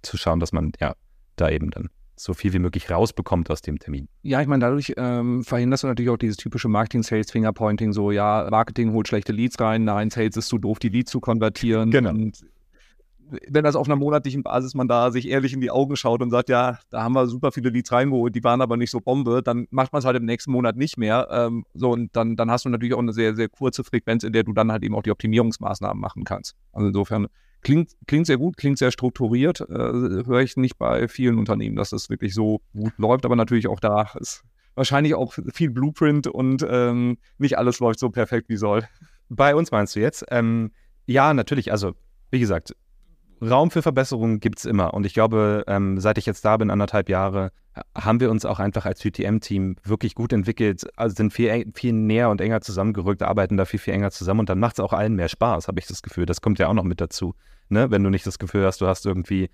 [0.03, 0.95] zu schauen, dass man ja
[1.35, 4.09] da eben dann so viel wie möglich rausbekommt aus dem Termin.
[4.23, 8.93] Ja, ich meine, dadurch ähm, verhinderst du natürlich auch dieses typische Marketing-Sales-Fingerpointing, so ja, Marketing
[8.93, 11.91] holt schlechte Leads rein, nein, Sales ist zu doof, die Leads zu konvertieren.
[11.91, 12.11] Genau.
[12.11, 12.45] Und
[13.49, 16.31] wenn das auf einer monatlichen Basis man da sich ehrlich in die Augen schaut und
[16.31, 19.43] sagt, ja, da haben wir super viele Leads reingeholt, die waren aber nicht so Bombe,
[19.43, 21.29] dann macht man es halt im nächsten Monat nicht mehr.
[21.31, 24.33] Ähm, so, und dann, dann hast du natürlich auch eine sehr, sehr kurze Frequenz, in
[24.33, 26.55] der du dann halt eben auch die Optimierungsmaßnahmen machen kannst.
[26.73, 27.27] Also insofern
[27.67, 29.61] klingt, klingt sehr gut, klingt sehr strukturiert.
[29.61, 33.67] Äh, höre ich nicht bei vielen Unternehmen, dass das wirklich so gut läuft, aber natürlich
[33.67, 34.45] auch da ist
[34.77, 38.85] wahrscheinlich auch viel Blueprint und ähm, nicht alles läuft so perfekt wie soll.
[39.29, 40.25] Bei uns meinst du jetzt?
[40.31, 40.71] Ähm,
[41.07, 41.73] ja, natürlich.
[41.73, 41.95] Also,
[42.31, 42.77] wie gesagt,
[43.43, 44.95] Raum für Verbesserungen gibt es immer.
[44.95, 47.51] Und ich glaube, ähm, seit ich jetzt da bin, anderthalb Jahre,
[47.95, 52.31] haben wir uns auch einfach als GTM-Team wirklich gut entwickelt, also sind viel, viel näher
[52.31, 55.15] und enger zusammengerückt, arbeiten da viel, viel enger zusammen und dann macht es auch allen
[55.15, 56.27] mehr Spaß, habe ich das Gefühl.
[56.27, 57.35] Das kommt ja auch noch mit dazu.
[57.69, 57.91] Ne?
[57.91, 59.51] Wenn du nicht das Gefühl hast, du hast irgendwie,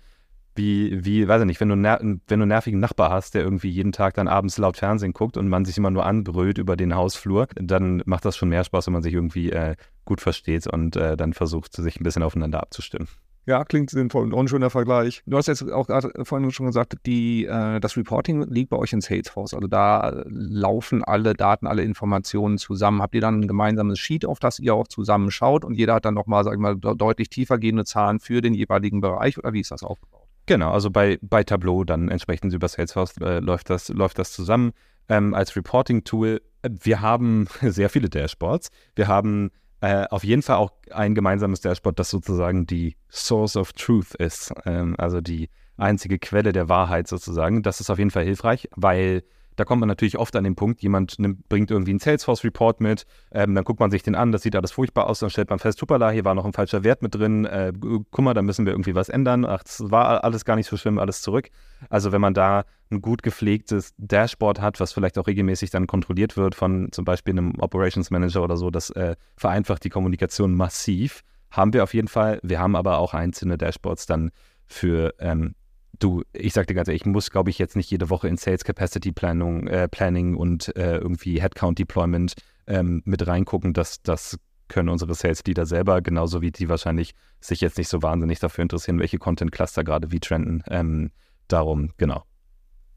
[0.55, 3.69] wie, wie, weiß ich nicht, wenn du, wenn du einen nervigen Nachbar hast, der irgendwie
[3.69, 6.95] jeden Tag dann abends laut Fernsehen guckt und man sich immer nur anbrüllt über den
[6.95, 10.95] Hausflur, dann macht das schon mehr Spaß, wenn man sich irgendwie äh, gut versteht und
[10.95, 13.07] äh, dann versucht, sich ein bisschen aufeinander abzustimmen.
[13.45, 15.21] Ja, klingt sinnvoll und auch ein schöner Vergleich.
[15.25, 18.93] Du hast jetzt auch gerade vorhin schon gesagt, die, äh, das Reporting liegt bei euch
[18.93, 19.53] in Salesforce.
[19.53, 23.01] Also da laufen alle Daten, alle Informationen zusammen.
[23.01, 26.05] Habt ihr dann ein gemeinsames Sheet, auf das ihr auch zusammen schaut und jeder hat
[26.05, 29.59] dann nochmal, sag ich mal, deutlich tiefer gehende Zahlen für den jeweiligen Bereich oder wie
[29.59, 30.23] ist das aufgebaut?
[30.45, 34.71] Genau, also bei, bei Tableau dann entsprechend über Salesforce äh, läuft, das, läuft das zusammen
[35.09, 36.41] ähm, als Reporting-Tool.
[36.69, 38.69] Wir haben sehr viele Dashboards.
[38.95, 39.51] Wir haben
[39.83, 44.53] äh, auf jeden Fall auch ein gemeinsames Dashboard, das sozusagen die Source of Truth ist,
[44.65, 47.63] ähm, also die einzige Quelle der Wahrheit sozusagen.
[47.63, 49.23] Das ist auf jeden Fall hilfreich, weil
[49.55, 53.05] da kommt man natürlich oft an den Punkt, jemand nimmt, bringt irgendwie einen Salesforce-Report mit,
[53.31, 55.59] ähm, dann guckt man sich den an, das sieht alles furchtbar aus, dann stellt man
[55.59, 58.65] fest, hoppala, hier war noch ein falscher Wert mit drin, äh, guck mal, da müssen
[58.65, 61.49] wir irgendwie was ändern, ach, das war alles gar nicht so schlimm, alles zurück.
[61.89, 66.37] Also wenn man da ein gut gepflegtes Dashboard hat, was vielleicht auch regelmäßig dann kontrolliert
[66.37, 71.21] wird von zum Beispiel einem Operations Manager oder so, das äh, vereinfacht die Kommunikation massiv.
[71.51, 72.39] Haben wir auf jeden Fall.
[72.41, 74.31] Wir haben aber auch einzelne Dashboards dann
[74.65, 75.55] für ähm,
[76.03, 78.37] du, ich sag dir ganz ehrlich, ich muss, glaube ich, jetzt nicht jede Woche in
[78.37, 82.33] Sales Capacity Planung, äh, Planning und äh, irgendwie Headcount Deployment
[82.67, 83.73] ähm, mit reingucken.
[83.73, 84.37] Das, das
[84.67, 88.63] können unsere Sales Leader selber, genauso wie die wahrscheinlich sich jetzt nicht so wahnsinnig dafür
[88.63, 90.63] interessieren, welche Content Cluster gerade wie trenden.
[90.67, 91.11] Ähm,
[91.47, 92.23] darum, genau,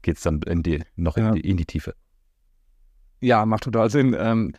[0.01, 1.29] geht es dann in die, noch ja.
[1.29, 1.93] in, die, in, die, Tiefe.
[3.21, 4.15] Ja, macht total Sinn.
[4.17, 4.53] Ähm,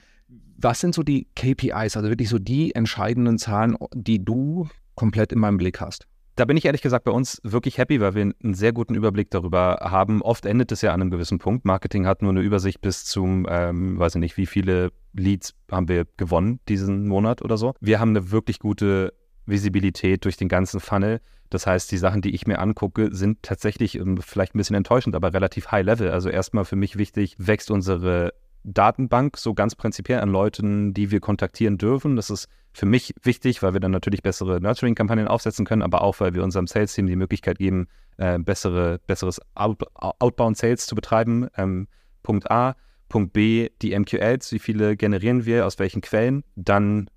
[0.57, 5.39] was sind so die KPIs, also wirklich so die entscheidenden Zahlen, die du komplett in
[5.39, 6.07] meinem Blick hast?
[6.39, 9.29] Da bin ich ehrlich gesagt bei uns wirklich happy, weil wir einen sehr guten Überblick
[9.29, 10.23] darüber haben.
[10.23, 11.65] Oft endet es ja an einem gewissen Punkt.
[11.65, 15.89] Marketing hat nur eine Übersicht bis zum, ähm, weiß ich nicht, wie viele Leads haben
[15.89, 17.75] wir gewonnen diesen Monat oder so.
[17.81, 19.15] Wir haben eine wirklich gute
[19.47, 21.21] Visibilität durch den ganzen Funnel.
[21.51, 25.17] Das heißt, die Sachen, die ich mir angucke, sind tatsächlich ähm, vielleicht ein bisschen enttäuschend,
[25.17, 26.13] aber relativ high level.
[26.13, 31.19] Also erstmal für mich wichtig, wächst unsere Datenbank so ganz prinzipiell an Leuten, die wir
[31.19, 32.15] kontaktieren dürfen.
[32.15, 32.47] Das ist
[32.79, 36.45] für mich wichtig, weil wir dann natürlich bessere Nurturing-Kampagnen aufsetzen können, aber auch, weil wir
[36.45, 37.89] unserem Sales-Team die Möglichkeit geben,
[38.19, 41.49] äh, bessere, besseres Out Outbound-Sales zu betreiben.
[41.57, 41.89] Ähm,
[42.23, 42.77] Punkt A.
[43.09, 46.45] Punkt B, die MQLs, wie viele generieren wir, aus welchen Quellen?
[46.55, 47.11] Dann,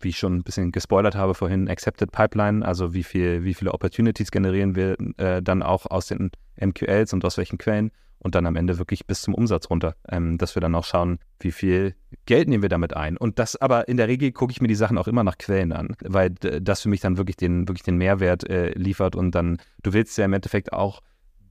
[0.00, 3.72] wie ich schon ein bisschen gespoilert habe vorhin, Accepted Pipeline, also wie, viel, wie viele
[3.72, 7.90] Opportunities generieren wir äh, dann auch aus den MQLs und aus welchen Quellen?
[8.20, 11.18] Und dann am Ende wirklich bis zum Umsatz runter, ähm, dass wir dann auch schauen,
[11.40, 11.94] wie viel
[12.26, 13.16] Geld nehmen wir damit ein.
[13.16, 15.72] Und das aber in der Regel gucke ich mir die Sachen auch immer nach Quellen
[15.72, 19.58] an, weil das für mich dann wirklich den, wirklich den Mehrwert äh, liefert und dann,
[19.82, 21.00] du willst ja im Endeffekt auch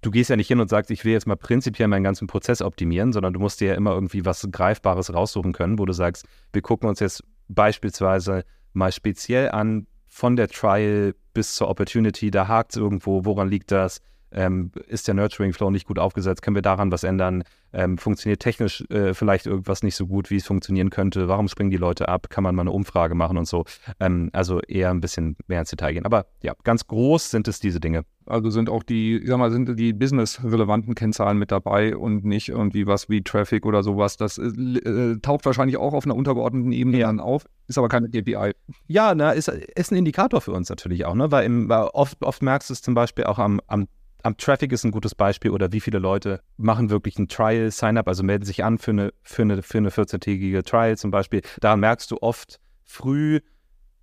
[0.02, 2.62] du gehst ja nicht hin und sagst, ich will jetzt mal prinzipiell meinen ganzen Prozess
[2.62, 6.26] optimieren, sondern du musst dir ja immer irgendwie was Greifbares raussuchen können, wo du sagst,
[6.54, 12.48] wir gucken uns jetzt beispielsweise mal speziell an, von der Trial bis zur Opportunity, da
[12.48, 14.02] hakt es irgendwo, woran liegt das?
[14.32, 16.42] Ähm, ist der Nurturing Flow nicht gut aufgesetzt?
[16.42, 17.44] Können wir daran was ändern?
[17.72, 21.28] Ähm, funktioniert technisch äh, vielleicht irgendwas nicht so gut, wie es funktionieren könnte?
[21.28, 22.30] Warum springen die Leute ab?
[22.30, 23.66] Kann man mal eine Umfrage machen und so?
[24.00, 26.06] Ähm, also eher ein bisschen mehr ins Detail gehen.
[26.06, 28.06] Aber ja, ganz groß sind es diese Dinge.
[28.26, 32.50] Also sind auch die, ich sag mal, sind die business-relevanten Kennzahlen mit dabei und nicht
[32.50, 34.18] irgendwie was wie Traffic oder sowas.
[34.18, 37.08] Das äh, äh taucht wahrscheinlich auch auf einer untergeordneten Ebene ja.
[37.08, 38.54] dann auf, ist aber keine KPI.
[38.88, 41.32] Ja, na, ist, ist ein Indikator für uns natürlich auch, ne?
[41.32, 43.88] Weil, im, weil oft, oft merkst du es zum Beispiel auch am, am
[44.24, 48.08] am Traffic ist ein gutes Beispiel oder wie viele Leute machen wirklich ein Trial, Sign-up,
[48.08, 51.42] also melden sich an für eine, für eine, für eine 14-tägige Trial zum Beispiel.
[51.62, 53.40] Da merkst du oft früh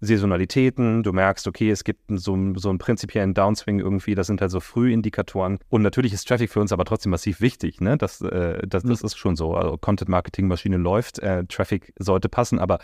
[0.01, 4.51] Saisonalitäten, du merkst, okay, es gibt so, so einen prinzipiellen Downswing irgendwie, das sind halt
[4.51, 5.59] so Frühindikatoren.
[5.69, 7.97] Und natürlich ist Traffic für uns aber trotzdem massiv wichtig, ne?
[7.97, 9.55] Das, äh, das, das ist schon so.
[9.55, 12.79] Also Content-Marketing-Maschine läuft, äh, Traffic sollte passen, aber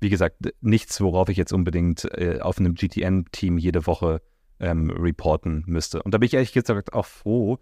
[0.00, 4.20] wie gesagt, nichts, worauf ich jetzt unbedingt äh, auf einem GTN-Team jede Woche
[4.60, 6.02] ähm, reporten müsste.
[6.02, 7.58] Und da bin ich ehrlich gesagt auch froh.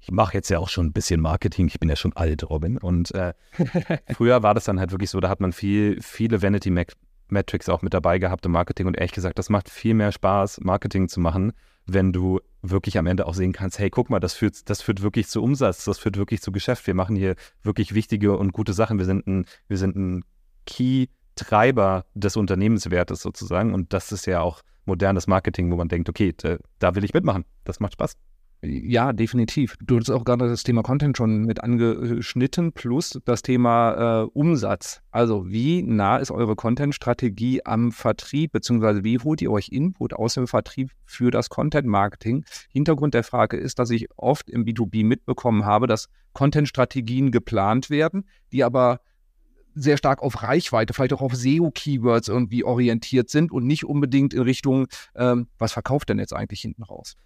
[0.00, 1.66] Ich mache jetzt ja auch schon ein bisschen Marketing.
[1.66, 2.78] Ich bin ja schon alt, Robin.
[2.78, 3.34] Und äh,
[4.14, 6.70] früher war das dann halt wirklich so, da hat man viel, viele Vanity
[7.28, 8.86] Metrics auch mit dabei gehabt im Marketing.
[8.86, 11.52] Und ehrlich gesagt, das macht viel mehr Spaß, Marketing zu machen,
[11.86, 15.02] wenn du wirklich am Ende auch sehen kannst, hey, guck mal, das führt, das führt
[15.02, 16.86] wirklich zu Umsatz, das führt wirklich zu Geschäft.
[16.86, 18.98] Wir machen hier wirklich wichtige und gute Sachen.
[18.98, 20.24] Wir sind ein, wir sind ein
[20.66, 23.74] Key-Treiber des Unternehmenswertes sozusagen.
[23.74, 26.34] Und das ist ja auch modernes Marketing, wo man denkt, okay,
[26.78, 27.44] da will ich mitmachen.
[27.64, 28.16] Das macht Spaß.
[28.62, 29.76] Ja, definitiv.
[29.82, 35.00] Du hast auch gerade das Thema Content schon mit angeschnitten, plus das Thema äh, Umsatz.
[35.10, 40.34] Also wie nah ist eure Content-Strategie am Vertrieb, beziehungsweise wie holt ihr euch Input aus
[40.34, 42.44] dem Vertrieb für das Content-Marketing?
[42.70, 48.26] Hintergrund der Frage ist, dass ich oft im B2B mitbekommen habe, dass Content-Strategien geplant werden,
[48.52, 49.00] die aber
[49.74, 54.42] sehr stark auf Reichweite, vielleicht auch auf SEO-Keywords irgendwie orientiert sind und nicht unbedingt in
[54.42, 57.16] Richtung, ähm, was verkauft denn jetzt eigentlich hinten raus?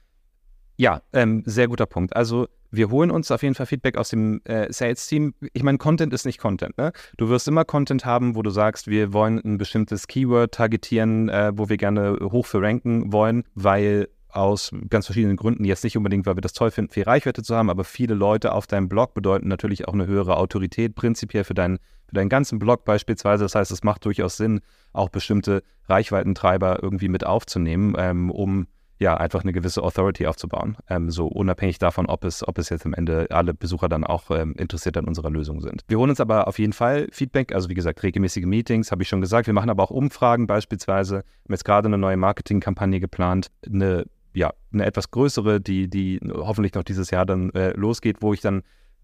[0.76, 2.16] Ja, ähm, sehr guter Punkt.
[2.16, 5.34] Also wir holen uns auf jeden Fall Feedback aus dem äh, Sales-Team.
[5.52, 6.76] Ich meine, Content ist nicht Content.
[6.76, 6.92] Ne?
[7.16, 11.52] Du wirst immer Content haben, wo du sagst, wir wollen ein bestimmtes Keyword targetieren, äh,
[11.54, 16.26] wo wir gerne hoch für ranken wollen, weil aus ganz verschiedenen Gründen, jetzt nicht unbedingt,
[16.26, 19.14] weil wir das toll finden, viel Reichweite zu haben, aber viele Leute auf deinem Blog
[19.14, 23.44] bedeuten natürlich auch eine höhere Autorität, prinzipiell für deinen, für deinen ganzen Blog beispielsweise.
[23.44, 24.60] Das heißt, es macht durchaus Sinn,
[24.92, 28.66] auch bestimmte Reichweitentreiber irgendwie mit aufzunehmen, ähm, um
[28.98, 30.76] ja, einfach eine gewisse Authority aufzubauen.
[30.88, 34.30] Ähm, so unabhängig davon, ob es, ob es jetzt am Ende alle Besucher dann auch
[34.30, 35.82] ähm, interessiert an unserer Lösung sind.
[35.88, 39.08] Wir holen uns aber auf jeden Fall Feedback, also wie gesagt, regelmäßige Meetings, habe ich
[39.08, 39.46] schon gesagt.
[39.46, 41.16] Wir machen aber auch Umfragen beispielsweise.
[41.16, 46.20] Wir haben jetzt gerade eine neue Marketingkampagne geplant, eine ja, eine etwas größere, die, die
[46.32, 48.62] hoffentlich noch dieses Jahr dann äh, losgeht, wo ich dann,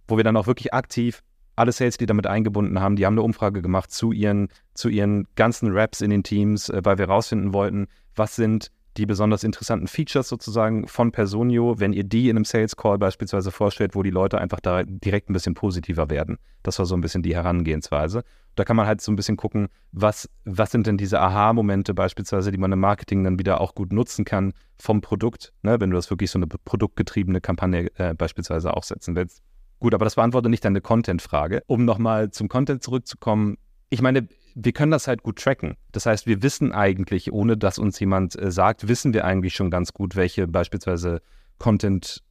[0.08, 1.22] wo wir dann auch wirklich aktiv
[1.56, 5.28] alle Sales, die damit eingebunden haben, die haben eine Umfrage gemacht zu ihren, zu ihren
[5.36, 9.86] ganzen Raps in den Teams, äh, weil wir herausfinden wollten, was sind die besonders interessanten
[9.86, 14.10] Features sozusagen von Personio, wenn ihr die in einem Sales Call beispielsweise vorstellt, wo die
[14.10, 16.38] Leute einfach da direkt ein bisschen positiver werden.
[16.64, 18.24] Das war so ein bisschen die Herangehensweise.
[18.60, 22.52] Da kann man halt so ein bisschen gucken, was, was sind denn diese Aha-Momente beispielsweise,
[22.52, 25.96] die man im Marketing dann wieder auch gut nutzen kann vom Produkt, ne, wenn du
[25.96, 29.40] das wirklich so eine produktgetriebene Kampagne äh, beispielsweise aufsetzen willst.
[29.78, 31.62] Gut, aber das beantwortet nicht deine Content-Frage.
[31.68, 33.56] Um nochmal zum Content zurückzukommen,
[33.88, 35.78] ich meine, wir können das halt gut tracken.
[35.92, 39.70] Das heißt, wir wissen eigentlich, ohne dass uns jemand äh, sagt, wissen wir eigentlich schon
[39.70, 41.22] ganz gut, welche beispielsweise
[41.56, 42.22] Content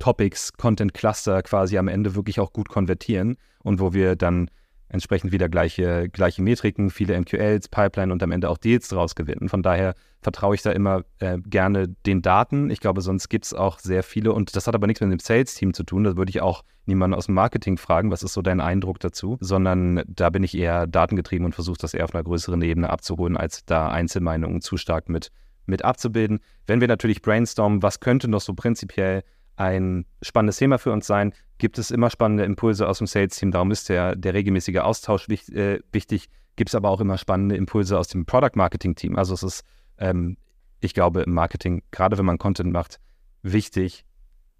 [0.00, 4.50] Topics, Content Cluster quasi am Ende wirklich auch gut konvertieren und wo wir dann
[4.90, 9.48] entsprechend wieder gleiche, gleiche Metriken, viele MQLs, Pipeline und am Ende auch Deals draus gewinnen.
[9.48, 12.70] Von daher vertraue ich da immer äh, gerne den Daten.
[12.70, 15.18] Ich glaube, sonst gibt es auch sehr viele und das hat aber nichts mit dem
[15.18, 16.04] Sales-Team zu tun.
[16.04, 19.38] Das würde ich auch niemanden aus dem Marketing fragen, was ist so dein Eindruck dazu,
[19.40, 23.36] sondern da bin ich eher datengetrieben und versuche das eher auf einer größeren Ebene abzuholen,
[23.36, 25.30] als da Einzelmeinungen zu stark mit,
[25.66, 26.40] mit abzubilden.
[26.66, 29.22] Wenn wir natürlich brainstormen, was könnte noch so prinzipiell
[29.60, 31.34] ein spannendes Thema für uns sein.
[31.58, 35.54] Gibt es immer spannende Impulse aus dem Sales-Team, darum ist der, der regelmäßige Austausch wichtig.
[35.54, 36.30] Äh, wichtig.
[36.56, 39.16] Gibt es aber auch immer spannende Impulse aus dem Product-Marketing-Team.
[39.16, 39.64] Also es ist,
[39.98, 40.36] ähm,
[40.80, 43.00] ich glaube, im Marketing, gerade wenn man Content macht,
[43.42, 44.04] wichtig,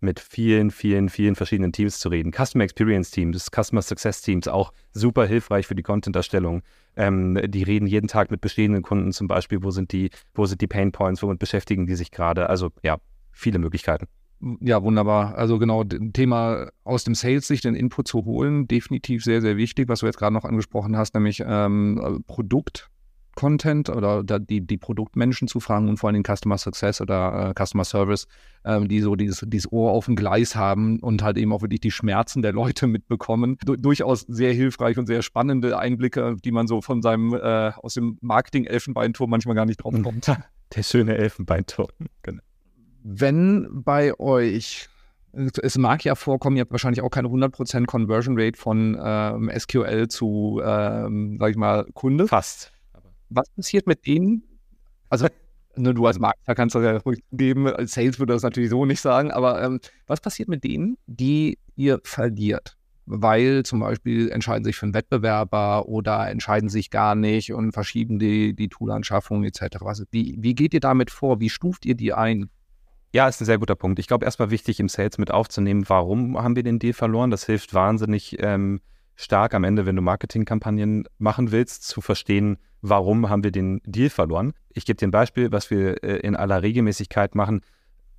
[0.00, 2.32] mit vielen, vielen, vielen verschiedenen Teams zu reden.
[2.32, 6.62] Customer Experience Teams, Customer Success Teams, auch super hilfreich für die Content-Erstellung.
[6.96, 10.66] Ähm, die reden jeden Tag mit bestehenden Kunden zum Beispiel, wo sind die, wo die
[10.66, 12.48] Pain Points, womit beschäftigen die sich gerade.
[12.48, 12.98] Also ja,
[13.32, 14.06] viele Möglichkeiten.
[14.60, 15.36] Ja, wunderbar.
[15.36, 20.00] Also genau, Thema aus dem Sales-Sicht den Input zu holen, definitiv sehr, sehr wichtig, was
[20.00, 22.90] du jetzt gerade noch angesprochen hast, nämlich ähm, Produkt.
[23.36, 27.84] Content oder die, die Produktmenschen zu fragen und vor allem Customer Success oder äh, Customer
[27.84, 28.26] Service,
[28.64, 31.80] ähm, die so dieses, dieses Ohr auf dem Gleis haben und halt eben auch wirklich
[31.80, 33.56] die Schmerzen der Leute mitbekommen.
[33.64, 37.94] Du, durchaus sehr hilfreich und sehr spannende Einblicke, die man so von seinem äh, aus
[37.94, 40.26] dem Marketing-Elfenbeinturm manchmal gar nicht drauf kommt.
[40.76, 41.88] Der schöne Elfenbeinturm,
[42.22, 42.42] genau
[43.02, 44.88] wenn bei euch,
[45.32, 50.08] es mag ja vorkommen, ihr habt wahrscheinlich auch keine 100% Conversion Rate von ähm, SQL
[50.08, 52.26] zu, ähm, sag ich mal, Kunde.
[52.26, 52.72] Fast.
[53.28, 54.42] Was passiert mit denen?
[55.08, 55.28] Also,
[55.76, 58.84] ne, du als Marketer kannst das ja ruhig geben, als Sales würde das natürlich so
[58.84, 62.76] nicht sagen, aber ähm, was passiert mit denen, die ihr verliert?
[63.10, 68.20] weil zum Beispiel entscheiden sich für einen Wettbewerber oder entscheiden sich gar nicht und verschieben
[68.20, 69.78] die, die Toolanschaffung etc.
[70.12, 71.40] wie, wie geht ihr damit vor?
[71.40, 72.50] Wie stuft ihr die ein?
[73.12, 73.98] Ja, ist ein sehr guter Punkt.
[73.98, 77.30] Ich glaube, erstmal wichtig im Sales mit aufzunehmen, warum haben wir den Deal verloren?
[77.30, 78.80] Das hilft wahnsinnig ähm,
[79.16, 84.10] stark am Ende, wenn du Marketingkampagnen machen willst, zu verstehen, warum haben wir den Deal
[84.10, 84.52] verloren.
[84.72, 87.62] Ich gebe dir ein Beispiel, was wir äh, in aller Regelmäßigkeit machen.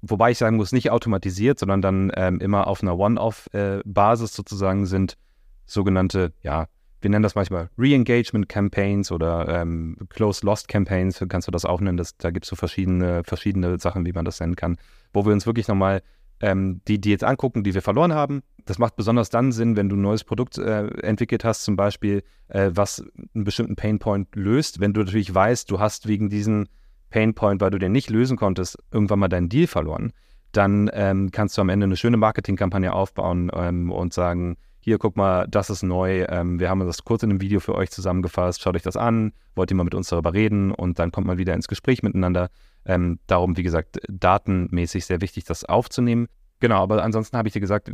[0.01, 4.85] Wobei ich sagen muss, nicht automatisiert, sondern dann ähm, immer auf einer One-Off-Basis äh, sozusagen
[4.85, 5.17] sind
[5.65, 6.67] sogenannte, ja,
[7.01, 11.81] wir nennen das manchmal Re-Engagement Campaigns oder ähm, Close Lost Campaigns, kannst du das auch
[11.81, 11.97] nennen.
[11.97, 14.77] Das, da gibt es so verschiedene, verschiedene Sachen, wie man das nennen kann,
[15.13, 16.01] wo wir uns wirklich nochmal
[16.41, 18.43] ähm, die Deals angucken, die wir verloren haben.
[18.65, 22.23] Das macht besonders dann Sinn, wenn du ein neues Produkt äh, entwickelt hast, zum Beispiel,
[22.49, 24.79] äh, was einen bestimmten Painpoint löst.
[24.79, 26.67] Wenn du natürlich weißt, du hast wegen diesem
[27.09, 30.13] Painpoint, weil du den nicht lösen konntest, irgendwann mal deinen Deal verloren,
[30.51, 35.15] dann ähm, kannst du am Ende eine schöne Marketingkampagne aufbauen ähm, und sagen, hier, guck
[35.15, 36.25] mal, das ist neu.
[36.27, 38.61] Ähm, wir haben das kurz in einem Video für euch zusammengefasst.
[38.61, 39.31] Schaut euch das an.
[39.55, 40.71] Wollt ihr mal mit uns darüber reden?
[40.71, 42.49] Und dann kommt man wieder ins Gespräch miteinander.
[42.85, 46.27] Ähm, darum, wie gesagt, datenmäßig sehr wichtig, das aufzunehmen.
[46.59, 47.91] Genau, aber ansonsten habe ich dir gesagt,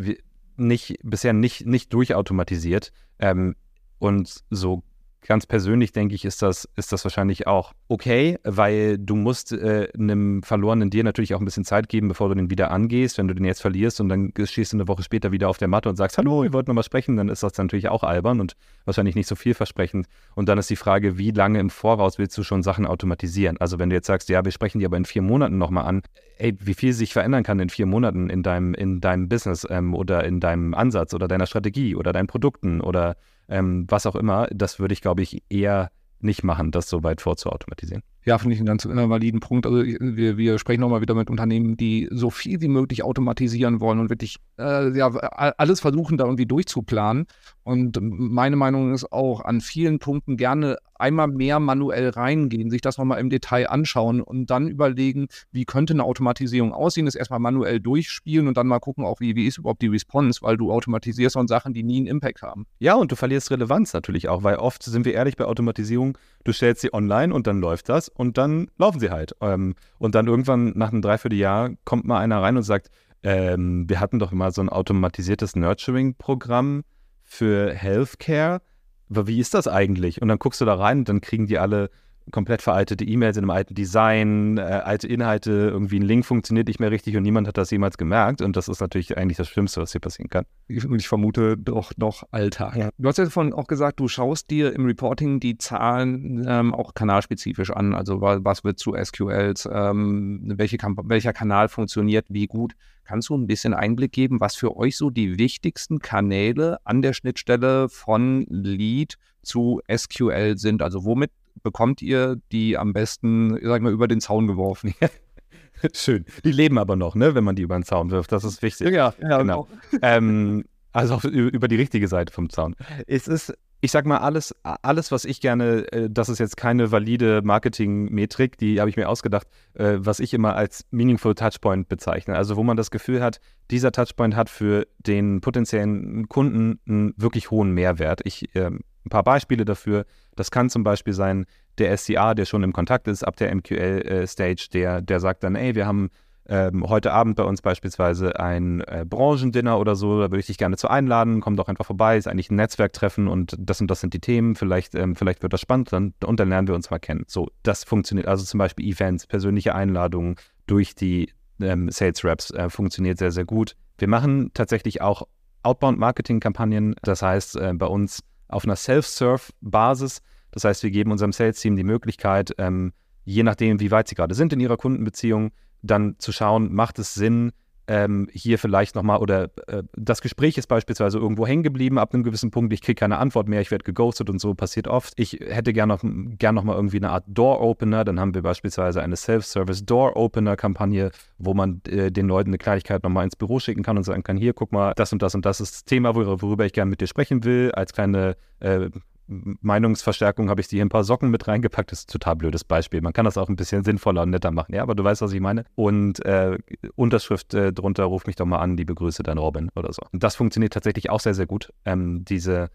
[0.56, 2.94] nicht, bisher nicht, nicht durchautomatisiert.
[3.20, 3.56] Ähm,
[4.00, 4.84] und so
[5.22, 9.90] ganz persönlich denke ich, ist das, ist das wahrscheinlich auch okay, weil du musst äh,
[9.98, 13.18] einem verlorenen Dir natürlich auch ein bisschen Zeit geben, bevor du den wieder angehst.
[13.18, 15.68] Wenn du den jetzt verlierst und dann stehst du eine Woche später wieder auf der
[15.68, 18.40] Matte und sagst, hallo, ihr wollt noch mal sprechen, dann ist das natürlich auch albern
[18.40, 20.08] und wahrscheinlich nicht so vielversprechend.
[20.36, 23.58] Und dann ist die Frage, wie lange im Voraus willst du schon Sachen automatisieren?
[23.58, 26.02] Also wenn du jetzt sagst, ja, wir sprechen die aber in vier Monaten nochmal an,
[26.38, 29.94] ey, wie viel sich verändern kann in vier Monaten in deinem, in deinem Business ähm,
[29.94, 33.16] oder in deinem Ansatz oder deiner Strategie oder deinen Produkten oder
[33.50, 37.22] ähm, was auch immer, das würde ich, glaube ich, eher nicht machen, das so weit
[37.22, 38.04] vorzuautomatisieren.
[38.28, 39.66] Ja, finde ich einen ganz äh, validen Punkt.
[39.66, 44.00] Also wir, wir sprechen nochmal wieder mit Unternehmen, die so viel wie möglich automatisieren wollen
[44.00, 47.28] und wirklich äh, ja, alles versuchen, da irgendwie durchzuplanen.
[47.64, 52.98] Und meine Meinung ist auch, an vielen Punkten gerne einmal mehr manuell reingehen, sich das
[52.98, 57.80] nochmal im Detail anschauen und dann überlegen, wie könnte eine Automatisierung aussehen, das erstmal manuell
[57.80, 61.34] durchspielen und dann mal gucken, auch wie, wie ist überhaupt die Response, weil du automatisierst
[61.34, 62.66] von Sachen, die nie einen Impact haben.
[62.80, 66.54] Ja, und du verlierst Relevanz natürlich auch, weil oft sind wir ehrlich bei Automatisierung, du
[66.54, 69.36] stellst sie online und dann läuft das und dann laufen sie halt.
[69.42, 72.90] Ähm, und dann irgendwann nach einem Dreivierteljahr kommt mal einer rein und sagt,
[73.22, 76.84] ähm, wir hatten doch immer so ein automatisiertes Nurturing-Programm
[77.22, 78.62] für Healthcare.
[79.10, 80.22] Aber wie ist das eigentlich?
[80.22, 81.90] Und dann guckst du da rein und dann kriegen die alle
[82.32, 86.80] komplett veraltete E-Mails in einem alten Design, äh, alte Inhalte, irgendwie ein Link funktioniert nicht
[86.80, 88.42] mehr richtig und niemand hat das jemals gemerkt.
[88.42, 90.46] Und das ist natürlich eigentlich das Schlimmste, was hier passieren kann.
[90.68, 92.76] Und ich vermute doch noch Alltag.
[92.76, 92.90] Ja.
[92.98, 96.94] Du hast ja vorhin auch gesagt, du schaust dir im Reporting die Zahlen ähm, auch
[96.94, 97.94] kanalspezifisch an.
[97.94, 102.74] Also was wird zu SQLs, ähm, welche welcher Kanal funktioniert wie gut.
[103.08, 107.14] Kannst du ein bisschen Einblick geben, was für euch so die wichtigsten Kanäle an der
[107.14, 110.82] Schnittstelle von Lead zu SQL sind?
[110.82, 111.32] Also womit
[111.64, 114.94] bekommt ihr die am besten, sag ich mal, über den Zaun geworfen?
[115.94, 116.26] Schön.
[116.44, 118.32] Die leben aber noch, ne, wenn man die über den Zaun wirft.
[118.32, 118.92] Das ist wichtig.
[118.92, 119.68] Ja, ja genau.
[120.02, 122.76] ähm, also auf, über die richtige Seite vom Zaun.
[123.06, 126.92] Es ist, ich sag mal, alles, alles, was ich gerne, äh, das ist jetzt keine
[126.92, 132.36] valide Marketing-Metrik, die habe ich mir ausgedacht, äh, was ich immer als Meaningful Touchpoint bezeichne.
[132.36, 133.40] Also wo man das Gefühl hat,
[133.70, 138.22] dieser Touchpoint hat für den potenziellen Kunden einen wirklich hohen Mehrwert.
[138.24, 138.72] Ich äh,
[139.08, 140.06] ein paar Beispiele dafür.
[140.36, 141.46] Das kann zum Beispiel sein,
[141.78, 145.56] der SCA, der schon im Kontakt ist ab der MQL-Stage, äh, der, der sagt dann,
[145.56, 146.10] ey, wir haben
[146.50, 150.58] ähm, heute Abend bei uns beispielsweise ein äh, Branchendinner oder so, da würde ich dich
[150.58, 154.00] gerne zu einladen, komm doch einfach vorbei, ist eigentlich ein Netzwerktreffen und das und das
[154.00, 156.90] sind die Themen, vielleicht, ähm, vielleicht wird das spannend dann, und dann lernen wir uns
[156.90, 157.26] mal kennen.
[157.28, 160.36] So, das funktioniert, also zum Beispiel Events, persönliche Einladungen
[160.68, 163.76] durch die ähm, Sales Reps äh, funktioniert sehr, sehr gut.
[163.98, 165.28] Wir machen tatsächlich auch
[165.64, 170.22] Outbound-Marketing-Kampagnen, das heißt äh, bei uns auf einer Self-Serve-Basis.
[170.52, 174.36] Das heißt, wir geben unserem Sales-Team die Möglichkeit, ähm, je nachdem, wie weit sie gerade
[174.36, 177.52] sind in ihrer Kundenbeziehung, dann zu schauen, macht es Sinn,
[177.88, 182.24] ähm, hier vielleicht nochmal oder äh, das Gespräch ist beispielsweise irgendwo hängen geblieben ab einem
[182.24, 185.14] gewissen Punkt, ich kriege keine Antwort mehr, ich werde geghostet und so passiert oft.
[185.16, 186.02] Ich hätte gerne noch,
[186.38, 191.54] gern noch mal irgendwie eine Art Door-Opener, dann haben wir beispielsweise eine Self-Service Door-Opener-Kampagne, wo
[191.54, 194.54] man äh, den Leuten eine Kleinigkeit nochmal ins Büro schicken kann und sagen kann, hier,
[194.54, 197.08] guck mal, das und das und das ist das Thema, worüber ich gerne mit dir
[197.08, 198.90] sprechen will, als kleine äh,
[199.28, 201.92] Meinungsverstärkung habe ich dir ein paar Socken mit reingepackt.
[201.92, 203.02] Das ist ein total blödes Beispiel.
[203.02, 204.74] Man kann das auch ein bisschen sinnvoller und netter machen.
[204.74, 205.66] Ja, aber du weißt, was ich meine.
[205.76, 206.58] Und äh,
[206.96, 210.02] Unterschrift äh, drunter, ruf mich doch mal an, liebe Grüße, dein Robin oder so.
[210.14, 211.74] Das funktioniert tatsächlich auch sehr, sehr gut.
[211.86, 212.70] Ähm, diese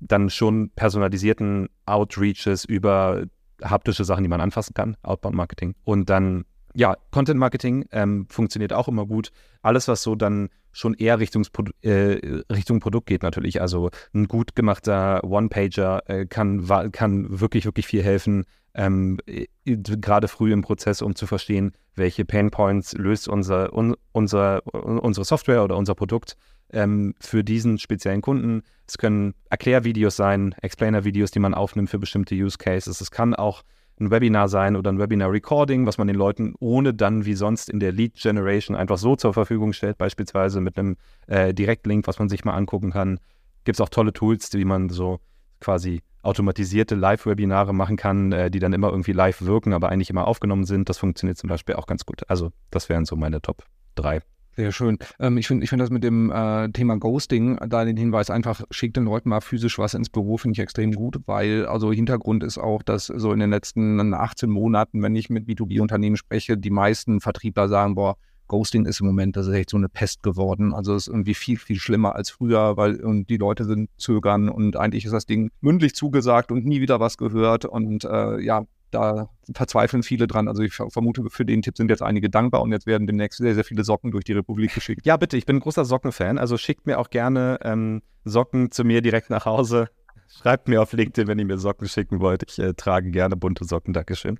[0.00, 3.24] dann schon personalisierten Outreaches über
[3.62, 5.74] haptische Sachen, die man anfassen kann, Outbound Marketing.
[5.84, 6.44] Und dann
[6.76, 9.30] ja, Content Marketing ähm, funktioniert auch immer gut.
[9.62, 11.18] Alles, was so dann schon eher
[11.50, 13.62] Produ äh, Richtung Produkt geht natürlich.
[13.62, 18.44] Also ein gut gemachter One-Pager äh, kann, kann wirklich, wirklich viel helfen.
[18.74, 19.18] ähm,
[19.64, 25.24] gerade früh im Prozess, um zu verstehen, welche Pain Points löst unser, un, unser, unsere
[25.24, 26.36] Software oder unser Produkt
[26.74, 28.64] ähm, für diesen speziellen Kunden.
[28.86, 33.00] Es können Erklärvideos sein, Explainer-Videos, die man aufnimmt für bestimmte Use Cases.
[33.00, 33.62] Es kann auch
[33.98, 37.80] ein Webinar sein oder ein Webinar-Recording, was man den Leuten ohne dann wie sonst in
[37.80, 42.44] der Lead-Generation einfach so zur Verfügung stellt, beispielsweise mit einem äh, Direktlink, was man sich
[42.44, 43.18] mal angucken kann.
[43.64, 45.20] Gibt es auch tolle Tools, die man so
[45.60, 50.26] quasi automatisierte Live-Webinare machen kann, äh, die dann immer irgendwie live wirken, aber eigentlich immer
[50.26, 50.88] aufgenommen sind.
[50.88, 52.28] Das funktioniert zum Beispiel auch ganz gut.
[52.28, 54.20] Also das wären so meine Top 3.
[54.56, 54.96] Sehr schön.
[55.18, 58.62] Ähm, ich finde ich find das mit dem äh, Thema Ghosting, da den Hinweis einfach,
[58.70, 62.42] schickt den Leuten mal physisch was ins Büro, finde ich extrem gut, weil also Hintergrund
[62.42, 66.70] ist auch, dass so in den letzten 18 Monaten, wenn ich mit B2B-Unternehmen spreche, die
[66.70, 68.16] meisten Vertriebler sagen, boah,
[68.48, 70.72] Ghosting ist im Moment, das ist echt so eine Pest geworden.
[70.72, 74.48] Also es ist irgendwie viel, viel schlimmer als früher, weil und die Leute sind zögern
[74.48, 77.64] und eigentlich ist das Ding mündlich zugesagt und nie wieder was gehört.
[77.64, 78.64] Und äh, ja,
[78.96, 80.48] da verzweifeln viele dran.
[80.48, 83.54] Also ich vermute, für den Tipp sind jetzt einige dankbar und jetzt werden demnächst sehr,
[83.54, 85.06] sehr viele Socken durch die Republik geschickt.
[85.06, 86.38] Ja, bitte, ich bin ein großer Sockenfan.
[86.38, 89.88] Also schickt mir auch gerne ähm, Socken zu mir direkt nach Hause.
[90.28, 92.42] Schreibt mir auf LinkedIn, wenn ihr mir Socken schicken wollt.
[92.48, 94.38] Ich äh, trage gerne bunte Socken, Dankeschön.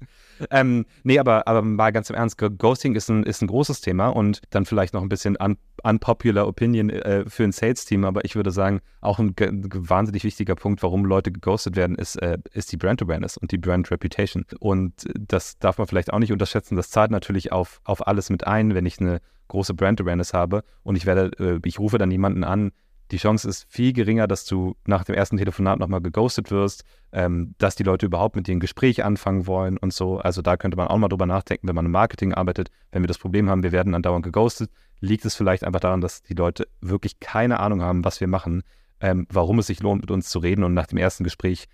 [0.50, 4.08] Ähm, nee, aber, aber mal ganz im Ernst, Ghosting ist ein, ist ein großes Thema
[4.08, 8.36] und dann vielleicht noch ein bisschen un, unpopular Opinion äh, für ein Sales-Team, aber ich
[8.36, 12.76] würde sagen, auch ein, wahnsinnig wichtiger Punkt, warum Leute geghostet werden, ist, äh, ist die
[12.76, 14.44] Brand Awareness und die Brand Reputation.
[14.58, 16.76] Und das darf man vielleicht auch nicht unterschätzen.
[16.76, 20.64] Das zahlt natürlich auf, auf alles mit ein, wenn ich eine große Brand Awareness habe
[20.82, 22.72] und ich werde, äh, ich rufe dann jemanden an,
[23.10, 27.54] die Chance ist viel geringer, dass du nach dem ersten Telefonat nochmal geghostet wirst, ähm,
[27.58, 30.18] dass die Leute überhaupt mit dir ein Gespräch anfangen wollen und so.
[30.18, 32.70] Also da könnte man auch mal drüber nachdenken, wenn man im Marketing arbeitet.
[32.90, 36.22] Wenn wir das Problem haben, wir werden andauernd geghostet, liegt es vielleicht einfach daran, dass
[36.22, 38.62] die Leute wirklich keine Ahnung haben, was wir machen,
[39.00, 41.68] ähm, warum es sich lohnt, mit uns zu reden und nach dem ersten Gespräch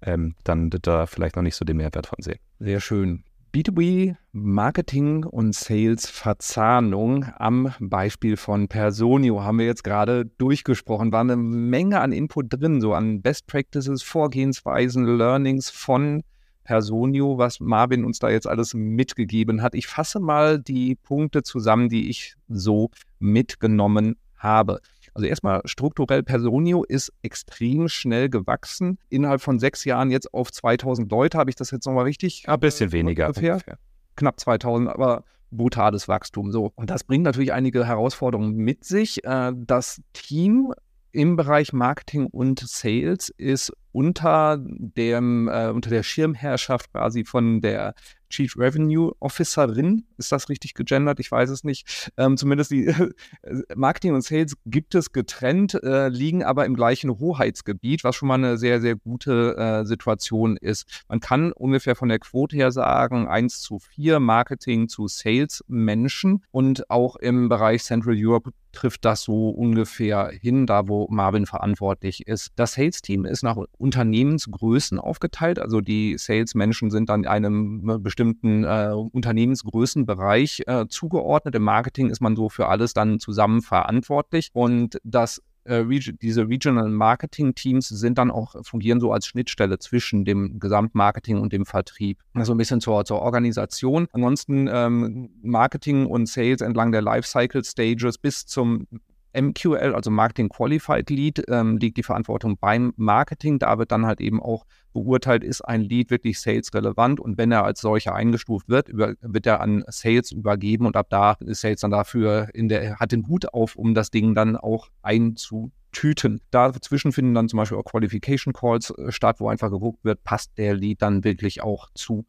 [0.00, 2.38] ähm, dann da vielleicht noch nicht so den Mehrwert von sehen.
[2.60, 3.24] Sehr schön.
[3.50, 11.12] B2B Marketing und Sales Verzahnung am Beispiel von Personio haben wir jetzt gerade durchgesprochen.
[11.12, 16.22] War eine Menge an Input drin, so an Best Practices, Vorgehensweisen, Learnings von
[16.64, 19.74] Personio, was Marvin uns da jetzt alles mitgegeben hat.
[19.74, 24.80] Ich fasse mal die Punkte zusammen, die ich so mitgenommen habe.
[25.18, 28.98] Also erstmal strukturell, Personio ist extrem schnell gewachsen.
[29.08, 32.44] Innerhalb von sechs Jahren jetzt auf 2000 Leute, habe ich das jetzt nochmal richtig?
[32.46, 33.26] Ein bisschen weniger.
[33.26, 33.54] Ungefähr.
[33.54, 33.78] ungefähr.
[34.14, 36.52] Knapp 2000, aber brutales Wachstum.
[36.52, 36.70] So.
[36.76, 39.24] Und das bringt natürlich einige Herausforderungen mit sich.
[39.24, 40.72] Äh, das Team
[41.12, 47.94] im Bereich Marketing und Sales ist unter dem äh, unter der Schirmherrschaft quasi von der
[48.30, 50.04] Chief Revenue Officerin.
[50.18, 51.18] Ist das richtig gegendert?
[51.20, 52.10] Ich weiß es nicht.
[52.16, 52.92] Ähm, zumindest die
[53.74, 58.34] Marketing und Sales gibt es getrennt, äh, liegen aber im gleichen Hoheitsgebiet, was schon mal
[58.34, 61.04] eine sehr, sehr gute äh, Situation ist.
[61.08, 66.44] Man kann ungefähr von der Quote her sagen, 1 zu 4 Marketing zu Sales Menschen
[66.50, 72.26] und auch im Bereich Central Europe trifft das so ungefähr hin, da wo Marvin verantwortlich
[72.26, 72.52] ist.
[72.56, 75.58] Das Sales-Team ist nach Unternehmensgrößen aufgeteilt.
[75.58, 81.54] Also die Sales-Menschen sind dann einem bestimmten bestimmten äh, Unternehmensgrößenbereich äh, zugeordnet.
[81.54, 87.54] Im Marketing ist man so für alles dann zusammen verantwortlich und das diese Regional Marketing
[87.54, 92.20] Teams sind dann auch, fungieren so als Schnittstelle zwischen dem Gesamtmarketing und dem Vertrieb.
[92.32, 94.08] Also ein bisschen zur, zur Organisation.
[94.12, 98.86] Ansonsten ähm, Marketing und Sales entlang der Lifecycle Stages bis zum
[99.32, 103.58] MQL, also Marketing Qualified Lead, ähm, liegt die Verantwortung beim Marketing.
[103.58, 107.52] Da wird dann halt eben auch beurteilt, ist ein Lead wirklich sales relevant und wenn
[107.52, 111.60] er als solcher eingestuft wird, über, wird er an Sales übergeben und ab da ist
[111.60, 116.40] Sales dann dafür in der, hat den Hut auf, um das Ding dann auch einzutüten.
[116.50, 120.56] Dazwischen finden dann zum Beispiel auch Qualification Calls äh, statt, wo einfach geguckt wird, passt
[120.58, 122.26] der Lead dann wirklich auch zu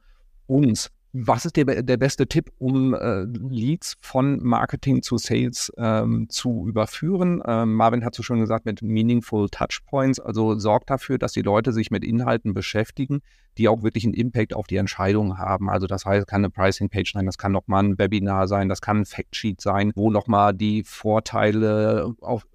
[0.48, 0.92] uns.
[1.12, 6.68] Was ist der, der beste Tipp, um äh, Leads von Marketing zu Sales ähm, zu
[6.68, 7.42] überführen?
[7.46, 10.20] Ähm, Marvin hat so schon gesagt, mit Meaningful Touchpoints.
[10.20, 13.22] Also sorgt dafür, dass die Leute sich mit Inhalten beschäftigen,
[13.58, 15.70] die auch wirklich einen Impact auf die Entscheidung haben.
[15.70, 19.00] Also das heißt, kann eine Pricing-Page sein, das kann nochmal ein Webinar sein, das kann
[19.00, 22.46] ein Factsheet sein, wo nochmal die Vorteile auf,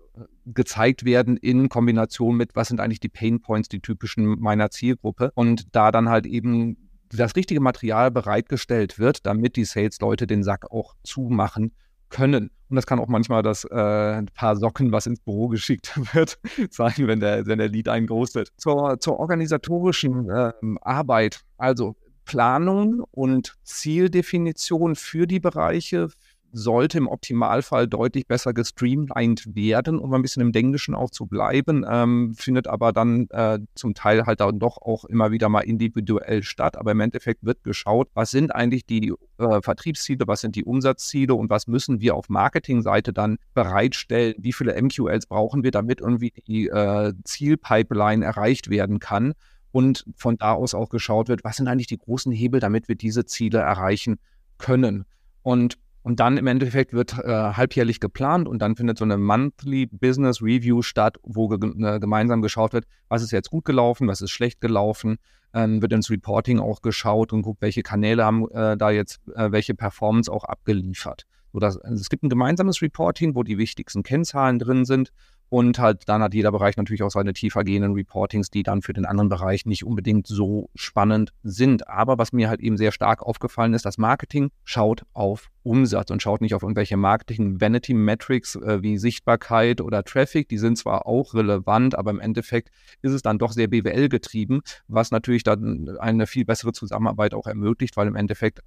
[0.47, 5.33] gezeigt werden in Kombination mit, was sind eigentlich die Pain Points, die typischen meiner Zielgruppe
[5.35, 6.84] und da dann halt eben
[7.17, 11.73] das richtige Material bereitgestellt wird, damit die Sales-Leute den Sack auch zumachen
[12.09, 12.51] können.
[12.69, 16.39] Und das kann auch manchmal das äh, Paar Socken, was ins Büro geschickt wird,
[16.71, 18.53] sein, wenn der, wenn der Lead einen ghostet.
[18.57, 26.09] Zur, zur organisatorischen äh, Arbeit, also Planung und Zieldefinition für die Bereiche,
[26.55, 31.85] sollte im Optimalfall deutlich besser gestreamlined werden, um ein bisschen im Englischen auch zu bleiben,
[31.89, 36.43] ähm, findet aber dann äh, zum Teil halt dann doch auch immer wieder mal individuell
[36.43, 36.77] statt.
[36.77, 41.35] Aber im Endeffekt wird geschaut, was sind eigentlich die äh, Vertriebsziele, was sind die Umsatzziele
[41.35, 46.33] und was müssen wir auf Marketingseite dann bereitstellen, wie viele MQLs brauchen wir, damit irgendwie
[46.47, 49.35] die äh, Zielpipeline erreicht werden kann
[49.75, 52.95] und von da aus auch geschaut wird, was sind eigentlich die großen Hebel, damit wir
[52.95, 54.21] diese Ziele erreichen
[54.57, 55.05] können.
[55.43, 59.87] Und, und dann im Endeffekt wird äh, halbjährlich geplant und dann findet so eine Monthly
[59.87, 64.21] Business Review statt, wo ge äh, gemeinsam geschaut wird, was ist jetzt gut gelaufen, was
[64.21, 65.17] ist schlecht gelaufen,
[65.55, 69.51] ähm, wird ins Reporting auch geschaut und guckt, welche Kanäle haben äh, da jetzt äh,
[69.51, 71.25] welche Performance auch abgeliefert.
[71.55, 75.11] So also es gibt ein gemeinsames Reporting, wo die wichtigsten Kennzahlen drin sind
[75.49, 78.93] und halt dann hat jeder Bereich natürlich auch seine tiefer gehenden Reportings, die dann für
[78.93, 81.89] den anderen Bereich nicht unbedingt so spannend sind.
[81.89, 86.23] Aber was mir halt eben sehr stark aufgefallen ist, das Marketing schaut auf Umsatz und
[86.23, 90.49] schaut nicht auf irgendwelche Marketing-Vanity-Metrics äh, wie Sichtbarkeit oder Traffic.
[90.49, 92.71] Die sind zwar auch relevant, aber im Endeffekt
[93.03, 97.47] ist es dann doch sehr BWL getrieben, was natürlich dann eine viel bessere Zusammenarbeit auch
[97.47, 98.61] ermöglicht, weil im Endeffekt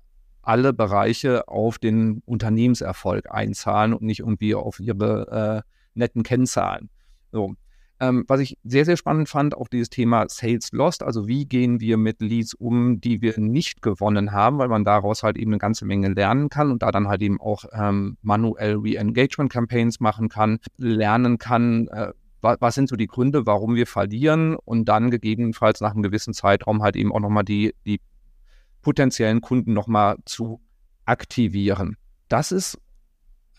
[0.48, 6.90] alle Bereiche auf den Unternehmenserfolg einzahlen und nicht irgendwie auf ihre äh, netten Kennzahlen.
[7.32, 7.56] So.
[8.00, 11.80] Ähm, was ich sehr, sehr spannend fand, auch dieses Thema Sales Lost, also wie gehen
[11.80, 15.58] wir mit Leads um, die wir nicht gewonnen haben, weil man daraus halt eben eine
[15.58, 20.60] ganze Menge lernen kann und da dann halt eben auch ähm, manuell Re-Engagement-Campaigns machen kann,
[20.78, 25.94] lernen kann, äh, was sind so die Gründe, warum wir verlieren und dann gegebenenfalls nach
[25.94, 28.00] einem gewissen Zeitraum halt eben auch nochmal die, die
[28.84, 30.62] potenziellen Kunden nochmal zu
[31.06, 31.98] aktivieren.
[32.30, 32.80] Das ist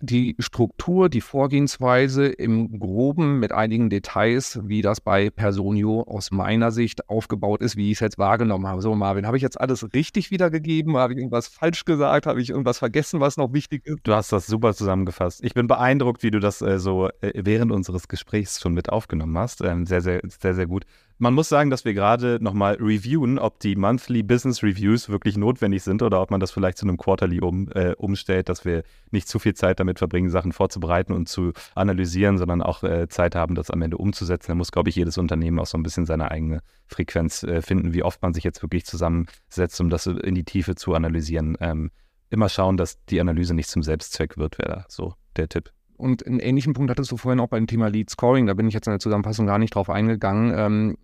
[0.00, 6.70] die Struktur, die Vorgehensweise im Groben mit einigen Details, wie das bei Personio aus meiner
[6.70, 8.82] Sicht aufgebaut ist, wie ich es jetzt wahrgenommen habe.
[8.82, 10.96] So, Marvin, habe ich jetzt alles richtig wiedergegeben?
[10.96, 12.26] Habe ich irgendwas falsch gesagt?
[12.26, 13.98] Habe ich irgendwas vergessen, was noch wichtig ist?
[14.02, 15.44] Du hast das super zusammengefasst.
[15.44, 19.36] Ich bin beeindruckt, wie du das äh, so äh, während unseres Gesprächs schon mit aufgenommen
[19.36, 19.60] hast.
[19.62, 20.84] Ähm, sehr, sehr, sehr, sehr gut.
[21.20, 25.82] Man muss sagen, dass wir gerade nochmal reviewen, ob die Monthly Business Reviews wirklich notwendig
[25.82, 29.26] sind oder ob man das vielleicht zu einem Quarterly um, äh, umstellt, dass wir nicht
[29.26, 33.56] zu viel Zeit damit verbringen, Sachen vorzubereiten und zu analysieren, sondern auch äh, Zeit haben,
[33.56, 34.52] das am Ende umzusetzen.
[34.52, 37.92] Da muss, glaube ich, jedes Unternehmen auch so ein bisschen seine eigene Frequenz äh, finden,
[37.94, 41.56] wie oft man sich jetzt wirklich zusammensetzt, um das in die Tiefe zu analysieren.
[41.58, 41.90] Ähm,
[42.30, 45.72] immer schauen, dass die Analyse nicht zum Selbstzweck wird, wäre so der Tipp.
[45.96, 48.74] Und einen ähnlichen Punkt hattest du vorhin auch beim Thema Lead Scoring, da bin ich
[48.74, 50.54] jetzt in der Zusammenfassung gar nicht drauf eingegangen.
[50.56, 50.96] Ähm,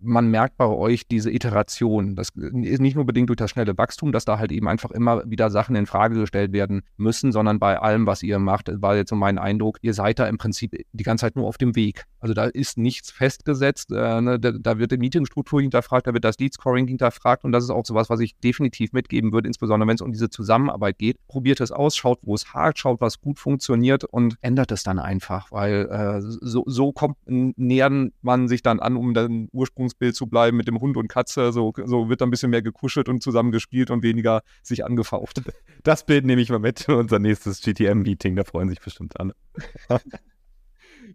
[0.00, 2.16] man merkt bei euch diese Iteration.
[2.16, 5.28] Das ist nicht nur bedingt durch das schnelle Wachstum, dass da halt eben einfach immer
[5.28, 9.10] wieder Sachen in Frage gestellt werden müssen, sondern bei allem, was ihr macht, war jetzt
[9.10, 12.04] so mein Eindruck, ihr seid da im Prinzip die ganze Zeit nur auf dem Weg.
[12.20, 16.24] Also da ist nichts festgesetzt, äh, ne, da, da, wird die Meetingstruktur hinterfragt, da wird
[16.24, 19.88] das Lead Scoring hinterfragt und das ist auch sowas, was ich definitiv mitgeben würde, insbesondere
[19.88, 21.16] wenn es um diese Zusammenarbeit geht.
[21.28, 24.98] Probiert es aus, schaut, wo es hakt, schaut, was gut funktioniert und ändert es dann
[24.98, 29.48] einfach, weil äh, so, so kommt, nähern man sich dann an, um den
[29.88, 31.52] Ursprungsbild zu bleiben mit dem Hund und Katze.
[31.52, 35.42] So, so wird dann ein bisschen mehr gekuschelt und zusammengespielt und weniger sich angefaucht.
[35.82, 39.34] Das Bild nehme ich mal mit für unser nächstes GTM-Meeting, da freuen sich bestimmt alle.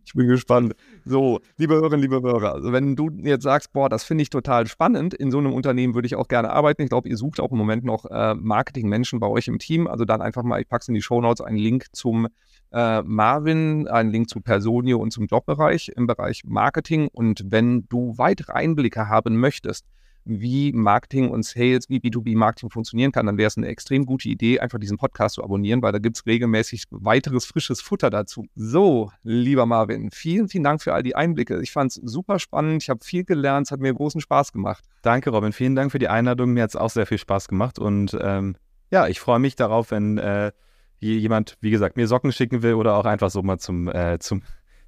[0.05, 0.75] Ich bin gespannt.
[1.05, 4.67] So, liebe Hörerinnen, liebe Hörer, also wenn du jetzt sagst, boah, das finde ich total
[4.67, 6.81] spannend, in so einem Unternehmen würde ich auch gerne arbeiten.
[6.81, 9.87] Ich glaube, ihr sucht auch im Moment noch äh, Marketingmenschen bei euch im Team.
[9.87, 12.27] Also dann einfach mal, ich packe es in die Show Notes, einen Link zum
[12.71, 17.07] äh, Marvin, einen Link zu Personio und zum Jobbereich im Bereich Marketing.
[17.11, 19.85] Und wenn du weitere Einblicke haben möchtest,
[20.25, 24.59] wie Marketing und Sales, wie B2B-Marketing funktionieren kann, dann wäre es eine extrem gute Idee,
[24.59, 28.45] einfach diesen Podcast zu abonnieren, weil da gibt es regelmäßig weiteres frisches Futter dazu.
[28.55, 31.61] So, lieber Marvin, vielen, vielen Dank für all die Einblicke.
[31.61, 34.83] Ich fand es super spannend, ich habe viel gelernt, es hat mir großen Spaß gemacht.
[35.01, 36.53] Danke, Robin, vielen Dank für die Einladung.
[36.53, 38.55] Mir hat es auch sehr viel Spaß gemacht und ähm,
[38.91, 40.51] ja, ich freue mich darauf, wenn äh,
[40.99, 44.43] jemand, wie gesagt, mir Socken schicken will oder auch einfach so mal zum, äh, zum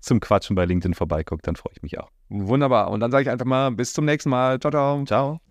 [0.05, 2.09] zum Quatschen bei LinkedIn vorbeiguckt, dann freue ich mich auch.
[2.30, 2.89] Wunderbar.
[2.91, 4.59] Und dann sage ich einfach mal bis zum nächsten Mal.
[4.59, 5.03] Ciao, ciao.
[5.05, 5.45] Ciao.